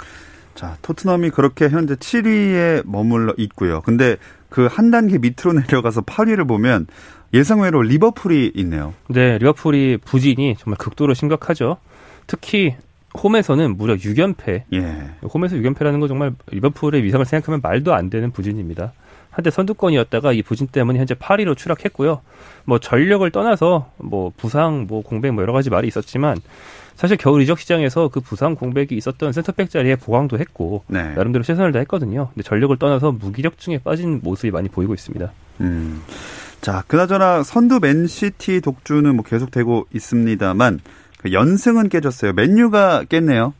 자, 0.54 0.76
토트넘이 0.82 1.30
그렇게 1.30 1.68
현재 1.68 1.94
7위에 1.96 2.82
머물러 2.86 3.34
있고요. 3.38 3.80
근데 3.82 4.16
그 4.48 4.68
한 4.68 4.90
단계 4.90 5.18
밑으로 5.18 5.52
내려가서 5.60 6.02
8위를 6.02 6.46
보면 6.46 6.86
예상외로 7.34 7.82
리버풀이 7.82 8.52
있네요. 8.54 8.94
네, 9.08 9.36
리버풀이 9.38 9.98
부진이 9.98 10.56
정말 10.58 10.78
극도로 10.78 11.12
심각하죠. 11.14 11.78
특히 12.26 12.76
홈에서는 13.22 13.76
무려 13.76 13.94
6연패. 13.96 14.62
예. 14.74 15.10
홈에서 15.22 15.56
6연패라는 15.56 16.00
건 16.00 16.08
정말 16.08 16.32
리버풀의 16.50 17.02
위상을 17.02 17.24
생각하면 17.26 17.60
말도 17.62 17.94
안 17.94 18.10
되는 18.10 18.30
부진입니다. 18.30 18.92
한때 19.36 19.50
선두권이었다가 19.50 20.32
이 20.32 20.40
부진 20.40 20.66
때문에 20.66 20.98
현재 20.98 21.14
8위로 21.14 21.58
추락했고요. 21.58 22.22
뭐 22.64 22.78
전력을 22.78 23.30
떠나서 23.30 23.92
뭐 23.98 24.32
부상, 24.34 24.86
뭐 24.88 25.02
공백 25.02 25.30
뭐 25.32 25.42
여러 25.42 25.52
가지 25.52 25.68
말이 25.68 25.86
있었지만 25.86 26.38
사실 26.94 27.18
겨울 27.18 27.42
이적 27.42 27.60
시장에서 27.60 28.08
그 28.08 28.20
부상 28.20 28.54
공백이 28.54 28.96
있었던 28.96 29.34
센터백 29.34 29.68
자리에 29.68 29.96
보강도 29.96 30.38
했고 30.38 30.84
네. 30.86 31.12
나름대로 31.12 31.44
최선을 31.44 31.72
다했거든요. 31.72 32.30
근데 32.32 32.42
전력을 32.42 32.74
떠나서 32.78 33.12
무기력증에 33.12 33.80
빠진 33.84 34.20
모습이 34.22 34.50
많이 34.50 34.70
보이고 34.70 34.94
있습니다. 34.94 35.30
음. 35.60 36.02
자, 36.62 36.82
그나저나 36.86 37.42
선두 37.42 37.80
맨시티 37.80 38.62
독주는 38.62 39.14
뭐 39.14 39.22
계속되고 39.22 39.88
있습니다만 39.92 40.80
그 41.18 41.32
연승은 41.34 41.90
깨졌어요. 41.90 42.32
맨유가 42.32 43.04
깼네요. 43.04 43.52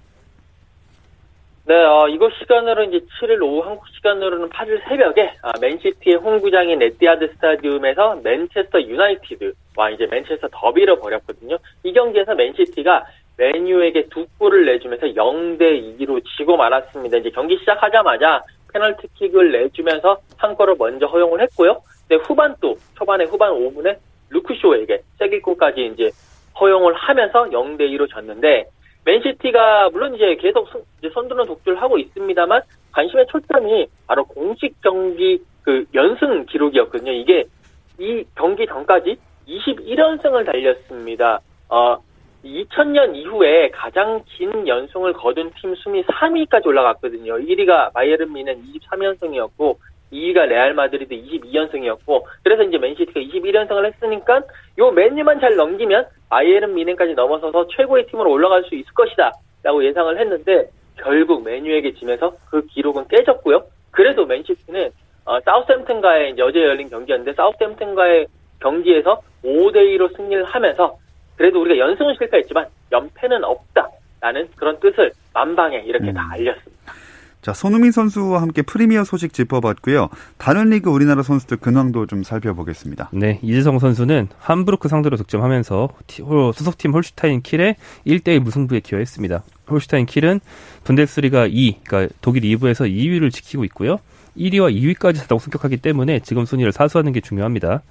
네, 1.69 1.75
어, 1.75 2.07
이곳 2.07 2.33
시간으로 2.39 2.85
이제 2.85 3.01
7일 3.19 3.43
오후 3.43 3.61
한국 3.67 3.89
시간으로는 3.89 4.51
8일 4.51 4.89
새벽에 4.89 5.33
아, 5.43 5.51
맨시티의 5.61 6.15
홈구장인 6.15 6.81
에티하드 6.81 7.33
스타디움에서 7.35 8.21
맨체스터 8.23 8.83
유나이티드와 8.83 9.91
이제 9.91 10.07
맨체스터 10.07 10.47
더비를 10.53 11.01
벌였거든요. 11.01 11.59
이 11.83 11.93
경기에서 11.93 12.37
맨시티가 12.37 13.07
맨유에게 13.37 14.07
두 14.11 14.27
골을 14.39 14.65
내주면서 14.65 15.09
0대 15.09 15.99
2로 15.99 16.23
지고 16.37 16.57
말았습니다. 16.57 17.17
이제 17.17 17.31
경기 17.31 17.59
시작하자마자 17.59 18.45
페널티킥을 18.73 19.51
내주면서 19.51 20.21
한 20.37 20.55
골을 20.55 20.77
먼저 20.79 21.07
허용을 21.07 21.41
했고요. 21.41 21.81
근데 22.07 22.23
후반 22.23 22.55
또 22.61 22.77
초반에 22.97 23.25
후반 23.25 23.51
5분에 23.51 23.97
루크 24.31 24.63
쇼에게 24.63 25.01
쐐기골까지 25.19 25.87
이제 25.87 26.11
허용을 26.61 26.95
하면서 26.95 27.43
0대 27.47 27.81
2로 27.81 28.09
졌는데 28.09 28.67
맨시티가 29.07 29.91
물론 29.91 30.15
이제 30.15 30.35
계속 30.35 30.69
선- 30.69 30.83
이제 30.99 31.09
선두는 31.15 31.47
독주를 31.47 31.81
하고 31.81 31.97
있습니다만 31.97 32.61
관심의 32.93 33.27
초점이 33.29 33.87
바로 34.07 34.25
공식 34.25 34.75
경기 34.83 35.41
그 35.63 35.85
연승 35.95 36.45
기록이었거든요. 36.47 37.13
이게 37.13 37.45
이 37.99 38.25
경기 38.35 38.67
전까지 38.67 39.17
21연승을 39.49 40.45
달렸습니다. 40.45 41.41
어, 41.69 41.97
2000년 42.45 43.15
이후에 43.15 43.71
가장 43.71 44.23
긴 44.27 44.67
연승을 44.67 45.13
거둔 45.15 45.51
팀 45.61 45.75
순위 45.77 46.03
3위까지 46.05 46.67
올라갔거든요. 46.67 47.35
1위가 47.39 47.93
바이에른 47.93 48.33
뮌헨 48.33 48.63
23연승이었고 48.75 49.77
2위가 50.13 50.47
레알 50.47 50.75
마드리드 50.75 51.15
22연승이었고 51.15 52.25
그래서 52.45 52.63
이제 52.63 52.79
맨시티가 52.79 53.21
21연승을 53.21 53.87
했으니까 53.87 54.43
요 54.79 54.91
맨유만 54.91 55.41
잘 55.41 55.57
넘기면 55.57 56.07
바이에른 56.29 56.75
미넨까지 56.75 57.15
넘어서서 57.15 57.69
최고의 57.69 58.07
팀으로 58.07 58.31
올라갈 58.31 58.65
수 58.65 58.75
있을 58.75 58.93
것이다라고 58.93 59.85
예상을 59.85 60.19
했는데 60.19 60.69
결국 60.97 61.45
맨유에게 61.45 61.95
지면서 61.95 62.33
그 62.51 62.67
기록은 62.67 63.09
깨졌고요. 63.09 63.65
그래도 63.91 64.27
맨시티는 64.27 64.91
어, 65.25 65.41
사우스햄튼과의 65.41 66.37
어제 66.41 66.63
열린 66.63 66.89
경기였는데 66.89 67.35
사우스햄튼과의 67.35 68.27
경기에서 68.61 69.21
5대 69.45 69.77
2로 69.97 70.15
승리를 70.17 70.45
하면서 70.45 70.97
그래도 71.37 71.61
우리가 71.61 71.79
연승은 71.79 72.15
실패했지만 72.19 72.67
연패는 72.93 73.45
없다라는 73.45 74.49
그런 74.57 74.79
뜻을 74.81 75.13
만방에 75.35 75.79
이렇게 75.79 76.09
음. 76.09 76.15
다 76.15 76.29
알렸습니다. 76.33 76.76
자, 77.43 77.53
손흥민 77.53 77.93
선수와 77.93 78.43
함께 78.43 78.63
프리미어 78.63 79.05
소식 79.05 79.33
짚어봤고요. 79.33 80.09
다른 80.37 80.71
리그 80.71 80.91
우리나라 80.91 81.23
선수들 81.23 81.59
근황도 81.59 82.07
좀 82.07 82.25
살펴보겠습니다. 82.25 83.11
네, 83.13 83.39
이재성 83.43 83.79
선수는 83.79 84.29
함부르크 84.39 84.89
상대로 84.89 85.17
득점하면서 85.17 85.89
소속팀 86.55 86.93
홀슈타인 86.93 87.43
킬의 87.43 87.77
1대1 88.05 88.41
무승부에 88.41 88.81
기여했습니다. 88.81 89.45
홀슈타인 89.71 90.07
킬은 90.07 90.41
분데스리가 90.83 91.47
2, 91.47 91.81
그러니까 91.85 92.15
독일 92.21 92.43
2부에서 92.43 92.91
2위를 92.91 93.33
지키고 93.33 93.65
있고요. 93.67 93.99
1위와 94.37 94.75
2위까지 94.75 95.17
자동 95.17 95.39
승격하기 95.39 95.77
때문에 95.79 96.21
지금 96.21 96.45
순위를 96.45 96.73
사수하는 96.73 97.13
게 97.13 97.21
중요합니다. 97.21 97.83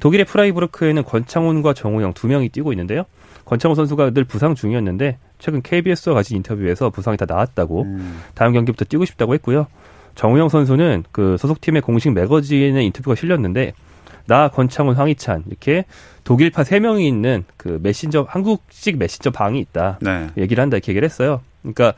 독일의 0.00 0.26
프라이부르크에는 0.26 1.04
권창훈과 1.04 1.74
정우영 1.74 2.14
두 2.14 2.28
명이 2.28 2.48
뛰고 2.48 2.72
있는데요. 2.72 3.04
권창훈 3.44 3.74
선수가 3.74 4.10
늘 4.10 4.24
부상 4.24 4.54
중이었는데 4.54 5.18
최근 5.42 5.60
KBS와 5.60 6.14
가진 6.14 6.36
인터뷰에서 6.36 6.90
부상이 6.90 7.16
다 7.16 7.26
나았다고 7.28 7.82
음, 7.82 8.20
다음 8.34 8.52
경기부터 8.52 8.84
뛰고 8.84 9.04
싶다고 9.04 9.34
했고요. 9.34 9.66
정우영 10.14 10.48
선수는 10.48 11.02
그 11.10 11.36
소속팀의 11.36 11.82
공식 11.82 12.12
매거진에 12.12 12.84
인터뷰가 12.84 13.16
실렸는데 13.16 13.72
나 14.26 14.46
권창훈 14.48 14.94
황희찬 14.94 15.44
이렇게 15.48 15.84
독일파 16.22 16.62
세 16.62 16.78
명이 16.78 17.08
있는 17.08 17.44
그 17.56 17.80
메신저 17.82 18.24
한국식 18.28 18.98
메신저 18.98 19.32
방이 19.32 19.58
있다 19.58 19.98
네. 20.00 20.28
얘기를 20.38 20.62
한다 20.62 20.76
이렇게 20.76 20.92
얘기를 20.92 21.04
했어요. 21.04 21.40
그러니까 21.62 21.94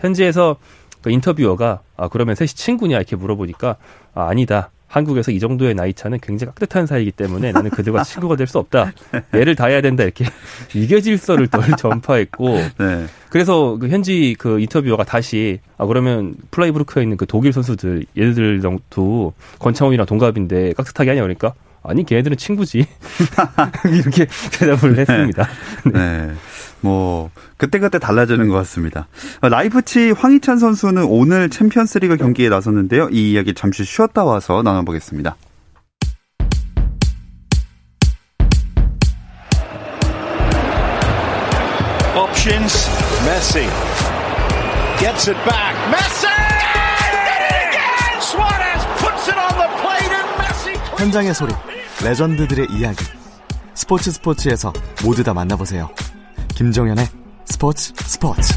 현지에서 0.00 0.56
그 1.02 1.10
인터뷰어가 1.10 1.82
아 1.98 2.08
그러면 2.08 2.34
셋이 2.34 2.48
친구냐 2.48 2.96
이렇게 2.96 3.14
물어보니까 3.14 3.76
아, 4.14 4.28
아니다. 4.28 4.70
한국에서 4.88 5.30
이 5.32 5.38
정도의 5.40 5.74
나이 5.74 5.92
차는 5.92 6.18
굉장히 6.22 6.52
깍듯한 6.54 6.86
사이이기 6.86 7.12
때문에 7.12 7.52
나는 7.52 7.70
그들과 7.70 8.02
친구가 8.04 8.36
될 8.36 8.46
수 8.46 8.58
없다. 8.58 8.92
예를 9.34 9.56
다해야 9.56 9.80
된다 9.80 10.04
이렇게 10.04 10.24
위계 10.74 11.00
질서를 11.00 11.48
널리 11.48 11.64
전파했고 11.76 12.54
네. 12.78 13.06
그래서 13.28 13.76
그 13.78 13.88
현지 13.88 14.36
그 14.38 14.60
인터뷰어가 14.60 15.02
다시 15.04 15.58
아 15.76 15.86
그러면 15.86 16.34
프라이부르크에 16.52 17.02
있는 17.02 17.16
그 17.16 17.26
독일 17.26 17.52
선수들 17.52 18.06
얘들도 18.16 19.32
권창훈이랑 19.58 20.06
동갑인데 20.06 20.74
깍듯하게 20.74 21.10
하냐 21.10 21.22
그러니까 21.22 21.52
아니 21.82 22.04
걔네들은 22.04 22.36
친구지 22.36 22.86
이렇게 23.92 24.26
대답을 24.58 24.98
했습니다. 24.98 25.48
네. 25.92 26.30
뭐 26.86 27.30
그때그때 27.56 27.98
달라지는 27.98 28.48
것 28.48 28.54
같습니다. 28.58 29.08
어, 29.40 29.48
라이프치 29.48 30.12
황희찬 30.12 30.58
선수는 30.58 31.04
오늘 31.04 31.50
챔피언스리그 31.50 32.16
경기에 32.16 32.48
나섰는데요. 32.48 33.08
이 33.10 33.32
이야기 33.32 33.54
잠시 33.54 33.84
쉬었다 33.84 34.24
와서 34.24 34.62
나눠보겠습니다. 34.62 35.36
Options. 42.14 42.88
Messi. 43.26 43.66
Gets 45.00 45.28
it 45.28 45.38
back. 45.44 45.74
Messi! 45.90 46.28
Did 47.02 47.26
it 47.26 47.42
again! 47.66 48.20
Suarez 48.20 48.82
puts 49.02 49.28
it 49.28 49.36
on 49.36 49.52
the 49.58 49.68
plate 49.82 50.12
and 50.14 50.30
Messi. 50.38 51.02
현장의 51.02 51.34
소리, 51.34 51.52
레전드들의 52.04 52.68
이야기. 52.70 53.04
스포츠 53.74 54.10
스포츠에서 54.10 54.72
모두 55.04 55.22
다 55.22 55.34
만나보세요. 55.34 55.90
김종현의 56.56 57.04
스포츠 57.44 57.92
스포츠. 57.96 58.54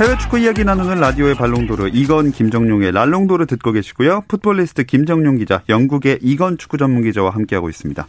해외 0.00 0.18
축구 0.18 0.36
이야기 0.40 0.64
나누는 0.64 0.98
라디오의 0.98 1.36
발롱도르 1.36 1.90
이건 1.92 2.32
김정용의 2.32 2.90
랄롱도르 2.90 3.46
듣고 3.46 3.70
계시고요. 3.70 4.24
풋볼리스트 4.26 4.82
김정용 4.82 5.36
기자, 5.36 5.62
영국의 5.68 6.18
이건 6.20 6.58
축구 6.58 6.78
전문 6.78 7.04
기자와 7.04 7.30
함께하고 7.30 7.68
있습니다. 7.68 8.04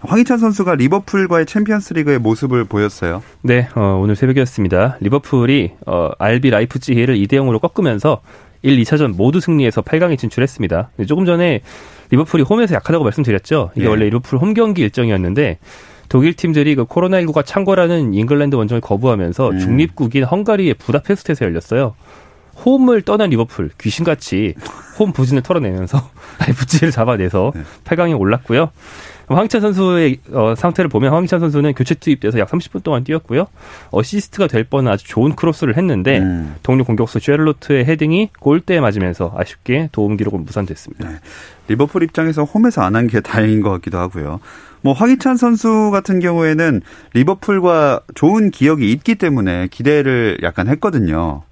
황희찬 0.00 0.38
선수가 0.38 0.74
리버풀과의 0.74 1.46
챔피언스리그에 1.46 2.18
모습을 2.18 2.64
보였어요. 2.64 3.22
네, 3.42 3.68
어, 3.76 4.00
오늘 4.02 4.16
새벽이었습니다. 4.16 4.96
리버풀이 4.98 5.74
어, 5.86 6.10
RB 6.18 6.50
라이프치히를 6.50 7.14
2대 7.14 7.34
0으로 7.34 7.60
꺾으면서 7.60 8.22
1, 8.62 8.76
2차전 8.82 9.14
모두 9.14 9.38
승리해서 9.38 9.82
8강에 9.82 10.18
진출했습니다. 10.18 10.90
조금 11.06 11.26
전에 11.26 11.60
리버풀이 12.10 12.42
홈에서 12.42 12.74
약하다고 12.74 13.04
말씀드렸죠. 13.04 13.70
이게 13.76 13.84
예. 13.84 13.88
원래 13.88 14.06
리버풀 14.06 14.40
홈 14.40 14.52
경기 14.52 14.82
일정이었는데 14.82 15.58
독일 16.08 16.34
팀들이 16.34 16.74
그 16.74 16.84
코로나19가 16.84 17.44
창궐하는 17.44 18.14
잉글랜드 18.14 18.56
원정을 18.56 18.80
거부하면서 18.80 19.50
음. 19.50 19.58
중립국인 19.58 20.24
헝가리의 20.24 20.74
부다페스트에서 20.74 21.44
열렸어요. 21.44 21.94
홈을 22.64 23.02
떠난 23.02 23.30
리버풀 23.30 23.70
귀신같이 23.78 24.54
홈 24.98 25.12
부진을 25.12 25.42
털어내면서 25.42 26.10
라이프치히를 26.40 26.90
잡아내서 26.90 27.52
네. 27.54 27.62
8강에 27.84 28.18
올랐고요. 28.18 28.70
황희찬 29.28 29.60
선수의 29.60 30.18
어, 30.32 30.54
상태를 30.56 30.88
보면 30.88 31.12
황희찬 31.12 31.38
선수는 31.38 31.74
교체 31.74 31.94
투입돼서 31.94 32.38
약 32.38 32.48
30분 32.48 32.82
동안 32.82 33.04
뛰었고요. 33.04 33.46
어시스트가 33.90 34.46
될 34.48 34.64
뻔한 34.64 34.94
아주 34.94 35.06
좋은 35.06 35.36
크로스를 35.36 35.76
했는데 35.76 36.18
음. 36.18 36.56
동료 36.62 36.82
공격수 36.82 37.20
쇠를로트의 37.20 37.84
헤딩이 37.84 38.30
골대에 38.40 38.80
맞으면서 38.80 39.32
아쉽게 39.36 39.90
도움 39.92 40.16
기록은 40.16 40.44
무산됐습니다. 40.46 41.10
리버풀 41.68 42.02
입장에서 42.04 42.42
홈에서 42.44 42.82
안 42.82 42.96
한 42.96 43.06
게 43.06 43.20
다행인 43.20 43.60
것 43.60 43.70
같기도 43.70 43.98
하고요. 43.98 44.40
뭐 44.82 44.92
황희찬 44.92 45.36
선수 45.36 45.90
같은 45.92 46.20
경우에는 46.20 46.80
리버풀과 47.14 48.00
좋은 48.14 48.50
기억이 48.50 48.90
있기 48.92 49.16
때문에 49.16 49.68
기대를 49.70 50.38
약간 50.42 50.68
했거든요. 50.68 51.42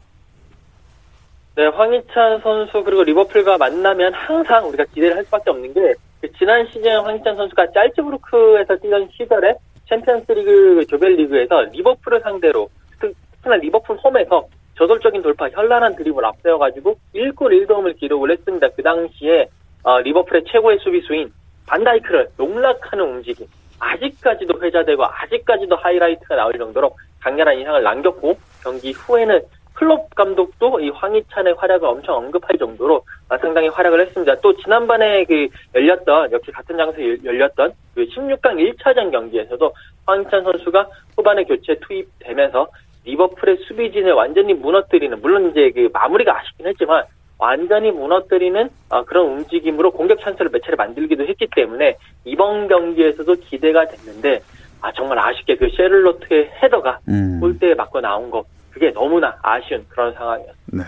네, 1.56 1.66
황희찬 1.66 2.40
선수 2.42 2.82
그리고 2.84 3.02
리버풀과 3.02 3.56
만나면 3.58 4.12
항상 4.14 4.68
우리가 4.68 4.84
기대를 4.94 5.16
할 5.16 5.24
수밖에 5.24 5.50
없는 5.50 5.72
게 5.72 5.96
그 5.96 6.32
지난 6.38 6.66
시즌 6.68 7.00
황희찬 7.00 7.34
선수가 7.36 7.72
짤츠부르크에서 7.72 8.76
뛰던 8.76 9.08
시절에 9.16 9.54
챔피언스리그 9.88 10.84
조별리그에서 10.88 11.62
리버풀을 11.72 12.20
상대로 12.20 12.68
특- 13.00 13.14
특히나 13.36 13.56
리버풀 13.56 13.96
홈에서 14.04 14.46
저돌적인 14.76 15.22
돌파, 15.22 15.48
현란한 15.48 15.96
드리블 15.96 16.22
앞세워가지고 16.24 16.98
1골 17.14 17.66
1도움을 17.66 17.98
기록을 17.98 18.30
했습니다. 18.32 18.68
그 18.76 18.82
당시에 18.82 19.48
어, 19.82 20.00
리버풀의 20.00 20.44
최고의 20.52 20.78
수비수인 20.82 21.32
반다이크를 21.66 22.28
농락하는 22.36 23.04
움직임 23.04 23.46
아직까지도 23.78 24.60
회자되고 24.62 25.04
아직까지도 25.04 25.76
하이라이트가 25.76 26.36
나올 26.36 26.52
정도로 26.54 26.96
강렬한 27.20 27.58
인상을 27.58 27.82
남겼고 27.82 28.38
경기 28.62 28.92
후에는 28.92 29.42
클롭 29.74 30.14
감독도 30.14 30.80
이 30.80 30.88
황희찬의 30.88 31.54
활약을 31.58 31.86
엄청 31.86 32.16
언급할 32.16 32.56
정도로 32.58 33.04
아, 33.28 33.36
상당히 33.36 33.68
활약을 33.68 34.00
했습니다. 34.00 34.34
또 34.40 34.56
지난번에 34.56 35.24
그 35.24 35.48
열렸던 35.74 36.32
역시 36.32 36.50
같은 36.50 36.78
장소에 36.78 37.04
열- 37.04 37.24
열렸던 37.24 37.72
그 37.94 38.06
16강 38.06 38.54
1차전 38.56 39.10
경기에서도 39.12 39.74
황희찬 40.06 40.44
선수가 40.44 40.88
후반에 41.16 41.44
교체 41.44 41.74
투입되면서 41.80 42.68
리버풀의 43.04 43.58
수비진을 43.68 44.12
완전히 44.12 44.54
무너뜨리는 44.54 45.20
물론 45.20 45.50
이제 45.50 45.70
그 45.70 45.90
마무리가 45.92 46.38
아쉽긴 46.38 46.66
했지만 46.68 47.04
완전히 47.38 47.90
무너뜨리는 47.90 48.68
어, 48.88 49.04
그런 49.04 49.26
움직임으로 49.26 49.90
공격 49.90 50.20
찬스를 50.20 50.50
몇 50.50 50.62
차례 50.62 50.76
만들기도 50.76 51.26
했기 51.26 51.46
때문에 51.54 51.96
이번 52.24 52.68
경기에서도 52.68 53.34
기대가 53.34 53.86
됐는데 53.86 54.40
아 54.80 54.92
정말 54.92 55.18
아쉽게 55.18 55.56
그 55.56 55.68
셰를로트의 55.76 56.50
헤더가 56.62 57.00
음. 57.08 57.40
골대에 57.40 57.74
맞고 57.74 58.00
나온 58.00 58.30
거 58.30 58.44
그게 58.70 58.90
너무나 58.92 59.34
아쉬운 59.42 59.84
그런 59.88 60.12
상황이었습니다. 60.14 60.56
네. 60.72 60.82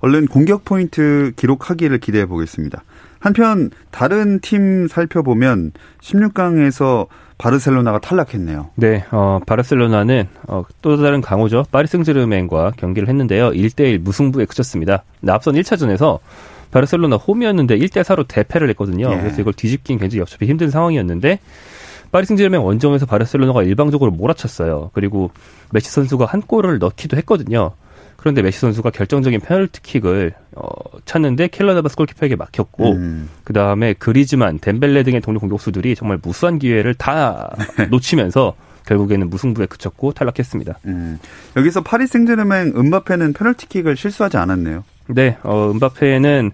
얼른 0.00 0.26
공격 0.26 0.64
포인트 0.64 1.32
기록하기를 1.36 1.98
기대해 1.98 2.26
보겠습니다. 2.26 2.82
한편 3.20 3.70
다른 3.90 4.40
팀 4.40 4.88
살펴보면 4.88 5.72
16강에서 6.00 7.06
바르셀로나가 7.38 8.00
탈락했네요. 8.00 8.70
네, 8.74 9.04
어, 9.12 9.38
바르셀로나는 9.46 10.28
어, 10.48 10.64
또 10.82 10.96
다른 10.96 11.20
강호죠. 11.20 11.64
파리 11.70 11.86
승제르맹과 11.86 12.72
경기를 12.76 13.08
했는데요. 13.08 13.50
1대1 13.50 14.00
무승부에 14.00 14.44
그쳤습니다. 14.44 15.04
앞선 15.26 15.54
1차전에서 15.54 16.18
바르셀로나 16.72 17.16
홈이었는데 17.16 17.78
1대4로 17.78 18.26
대패를 18.26 18.68
했거든요. 18.70 19.10
예. 19.12 19.18
그래서 19.18 19.40
이걸 19.40 19.52
뒤집긴 19.54 19.98
굉장히 19.98 20.20
어차피 20.22 20.46
힘든 20.46 20.70
상황이었는데 20.70 21.38
파리 22.10 22.26
승제르맹 22.26 22.64
원정에서 22.64 23.06
바르셀로나가 23.06 23.62
일방적으로 23.62 24.10
몰아쳤어요. 24.10 24.90
그리고 24.92 25.30
메시 25.70 25.90
선수가 25.90 26.26
한 26.26 26.42
골을 26.42 26.78
넣기도 26.78 27.16
했거든요. 27.18 27.72
그런데 28.18 28.42
메시 28.42 28.58
선수가 28.58 28.90
결정적인 28.90 29.38
페널티킥을 29.40 30.34
어, 30.56 30.68
찼는데 31.04 31.46
케일러 31.48 31.71
나바스 31.71 31.94
골키퍼에게 31.94 32.34
막혔고 32.34 32.92
음. 32.94 33.30
그 33.44 33.52
다음에 33.52 33.94
그리즈만, 33.94 34.58
뎀벨레 34.58 35.04
등의 35.04 35.20
동료 35.20 35.38
공격수들이 35.38 35.94
정말 35.94 36.18
무수한 36.20 36.58
기회를 36.58 36.94
다 36.94 37.54
놓치면서 37.90 38.56
결국에는 38.86 39.30
무승부에 39.30 39.66
그쳤고 39.66 40.12
탈락했습니다. 40.12 40.80
음. 40.86 41.20
여기서 41.56 41.82
파리 41.82 42.08
생제르맹 42.08 42.72
음바페는 42.76 43.34
페널티킥을 43.34 43.96
실수하지 43.96 44.36
않았네요. 44.36 44.82
네, 45.06 45.38
어, 45.44 45.70
음바페는 45.70 46.50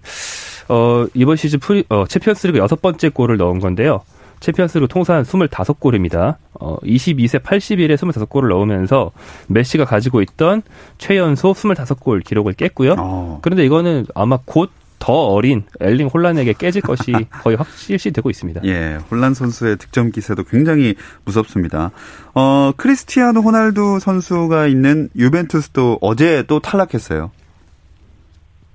어, 0.69 1.07
이번 1.15 1.35
시즌 1.35 1.59
프리, 1.59 1.83
어, 1.89 2.05
챔피언스리그 2.07 2.59
여섯 2.59 2.79
번째 2.79 3.09
골을 3.09 3.37
넣은 3.37 3.59
건데요. 3.59 4.03
챔피언스리그 4.39 4.87
통산 4.87 5.23
25골입니다. 5.23 6.35
어, 6.59 6.77
22세 6.77 7.41
80일에 7.41 7.95
25골을 7.95 8.49
넣으면서 8.49 9.11
메시가 9.47 9.85
가지고 9.85 10.21
있던 10.21 10.61
최연소 10.97 11.53
25골 11.53 12.23
기록을 12.23 12.53
깼고요. 12.53 12.95
어. 12.97 13.39
그런데 13.41 13.65
이거는 13.65 14.05
아마 14.13 14.37
곧 14.45 14.71
더 15.05 15.13
어린 15.13 15.63
엘링 15.79 16.07
혼란에게 16.07 16.53
깨질 16.57 16.81
것이 16.81 17.11
거의 17.43 17.55
확실시 17.57 18.11
되고 18.11 18.29
있습니다. 18.31 18.61
예, 18.65 18.97
혼란 19.11 19.35
선수의 19.35 19.77
득점 19.77 20.09
기세도 20.09 20.43
굉장히 20.45 20.95
무섭습니다. 21.25 21.91
어, 22.33 22.71
크리스티아노 22.75 23.41
호날두 23.41 23.99
선수가 23.99 24.65
있는 24.65 25.09
유벤투스도 25.15 25.99
어제 26.01 26.43
또 26.47 26.59
탈락했어요. 26.59 27.29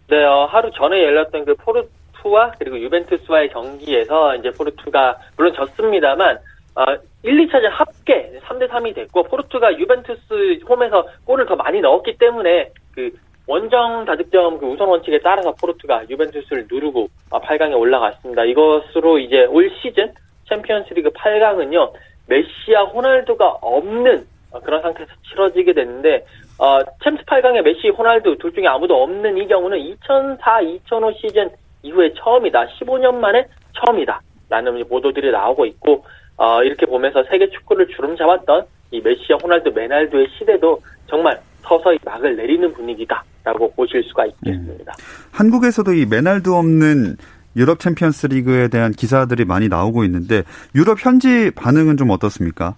네, 0.08 0.24
어, 0.24 0.46
하루 0.50 0.70
전에 0.72 1.02
열렸던 1.02 1.44
그 1.46 1.54
포르 1.56 1.82
투와 2.22 2.52
그리고 2.58 2.78
유벤투스와의 2.78 3.50
경기에서 3.50 4.36
이제 4.36 4.50
포르투가 4.50 5.18
물론 5.36 5.54
졌습니다만 5.54 6.38
어, 6.76 6.84
1, 7.22 7.46
2차전 7.46 7.68
합계 7.70 8.32
3대 8.44 8.68
3이 8.68 8.94
됐고 8.94 9.24
포르투가 9.24 9.78
유벤투스 9.78 10.60
홈에서 10.68 11.06
골을 11.24 11.46
더 11.46 11.56
많이 11.56 11.80
넣었기 11.80 12.16
때문에 12.18 12.70
그 12.94 13.10
원정 13.46 14.04
다득점 14.04 14.58
그 14.58 14.66
우선 14.66 14.88
원칙에 14.88 15.18
따라서 15.18 15.52
포르투가 15.52 16.08
유벤투스를 16.08 16.68
누르고 16.70 17.08
8강에 17.30 17.76
올라갔습니다. 17.76 18.44
이것으로 18.44 19.18
이제 19.18 19.44
올 19.46 19.70
시즌 19.82 20.12
챔피언스리그 20.48 21.10
8강은요 21.10 21.92
메시와 22.28 22.84
호날두가 22.84 23.58
없는 23.60 24.24
그런 24.64 24.82
상태에서 24.82 25.12
치러지게 25.28 25.72
됐는데 25.72 26.24
어, 26.58 26.78
챔스 27.02 27.24
8강에 27.24 27.62
메시, 27.62 27.88
호날두 27.88 28.36
둘 28.38 28.52
중에 28.52 28.66
아무도 28.66 29.02
없는 29.02 29.38
이 29.38 29.48
경우는 29.48 29.78
2004-2005 29.78 31.16
시즌 31.16 31.50
이후에 31.82 32.12
처음이다. 32.14 32.66
15년 32.78 33.14
만에 33.14 33.46
처음이다. 33.74 34.20
라는 34.48 34.86
보도들이 34.88 35.30
나오고 35.30 35.64
있고 35.66 36.04
어, 36.36 36.62
이렇게 36.62 36.86
보면서 36.86 37.22
세계 37.30 37.48
축구를 37.50 37.86
주름 37.88 38.16
잡았던 38.16 38.64
이 38.90 39.00
메시와 39.00 39.38
호날두, 39.42 39.70
메날두의 39.70 40.26
시대도 40.38 40.80
정말 41.06 41.40
서서히 41.62 41.98
막을 42.04 42.36
내리는 42.36 42.72
분위기다라고 42.72 43.72
보실 43.74 44.02
수가 44.04 44.26
있겠습니다. 44.26 44.92
음. 44.98 45.04
한국에서도 45.32 45.92
이 45.92 46.06
메날두 46.06 46.56
없는 46.56 47.16
유럽 47.56 47.78
챔피언스 47.78 48.28
리그에 48.28 48.68
대한 48.68 48.92
기사들이 48.92 49.44
많이 49.44 49.68
나오고 49.68 50.04
있는데 50.04 50.42
유럽 50.74 51.04
현지 51.04 51.50
반응은 51.50 51.96
좀 51.96 52.10
어떻습니까? 52.10 52.74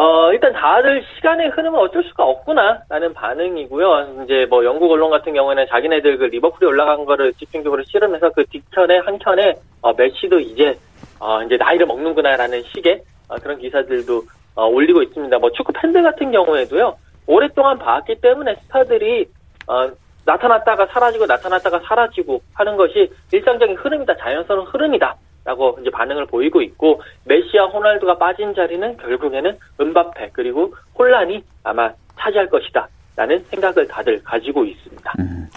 어, 0.00 0.32
일단 0.32 0.50
다들 0.54 1.04
시간의 1.16 1.50
흐름은 1.50 1.78
어쩔 1.78 2.02
수가 2.04 2.24
없구나 2.24 2.84
라는 2.88 3.12
반응이고요. 3.12 4.22
이제 4.24 4.46
뭐 4.48 4.64
영국 4.64 4.90
언론 4.90 5.10
같은 5.10 5.34
경우에는 5.34 5.66
자기네들 5.68 6.16
그 6.16 6.24
리버풀이 6.24 6.68
올라간 6.68 7.04
거를 7.04 7.34
집중적으로 7.34 7.82
실으면서 7.84 8.30
그 8.30 8.46
뒷편에 8.46 8.96
한켠에 9.00 9.56
어, 9.82 9.92
메시도 9.92 10.40
이제 10.40 10.74
어, 11.18 11.42
이제 11.42 11.58
나이를 11.58 11.84
먹는구나 11.84 12.34
라는 12.36 12.62
식의 12.62 13.02
어, 13.28 13.34
그런 13.42 13.58
기사들도 13.58 14.22
어, 14.54 14.64
올리고 14.68 15.02
있습니다. 15.02 15.38
뭐 15.38 15.50
축구 15.52 15.70
팬들 15.74 16.02
같은 16.02 16.32
경우에도요. 16.32 16.96
오랫동안 17.26 17.78
봤기 17.78 18.22
때문에 18.22 18.54
스타들이 18.54 19.26
어, 19.66 19.90
나타났다가 20.24 20.86
사라지고 20.86 21.26
나타났다가 21.26 21.78
사라지고 21.80 22.40
하는 22.54 22.78
것이 22.78 23.12
일상적인 23.32 23.76
흐름이다. 23.76 24.16
자연스러운 24.16 24.66
흐름이다. 24.66 25.14
라고 25.44 25.78
이제 25.80 25.90
반응을 25.90 26.26
보이고 26.26 26.60
있고 26.62 27.00
메시와 27.24 27.66
호날두가 27.68 28.18
빠진 28.18 28.54
자리는 28.54 28.96
결국에는 28.98 29.56
은바페 29.80 30.30
그리고 30.32 30.74
혼란이 30.98 31.42
아마 31.64 31.90
차지할 32.18 32.48
것이다. 32.50 32.88
라는 33.16 33.42
생각을 33.50 33.86
다들 33.88 34.22
가지고 34.22 34.64
있습니다. 34.64 35.12
음. 35.18 35.48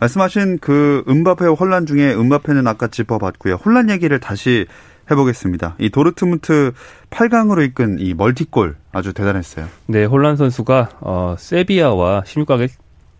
말씀하신 0.00 0.58
그 0.58 1.02
은바페와 1.08 1.54
혼란 1.54 1.86
중에 1.86 2.12
은바페는 2.14 2.66
아까 2.66 2.86
짚어봤고요. 2.86 3.54
혼란 3.54 3.90
얘기를 3.90 4.20
다시 4.20 4.66
해보겠습니다. 5.10 5.74
이 5.78 5.90
도르트문트 5.90 6.72
8강으로 7.10 7.64
이끈 7.64 7.98
이 7.98 8.14
멀티골 8.14 8.76
아주 8.92 9.12
대단했어요. 9.12 9.66
네, 9.86 10.04
혼란 10.04 10.36
선수가 10.36 10.90
어, 11.00 11.34
세비야와 11.38 12.22
16강에 12.22 12.68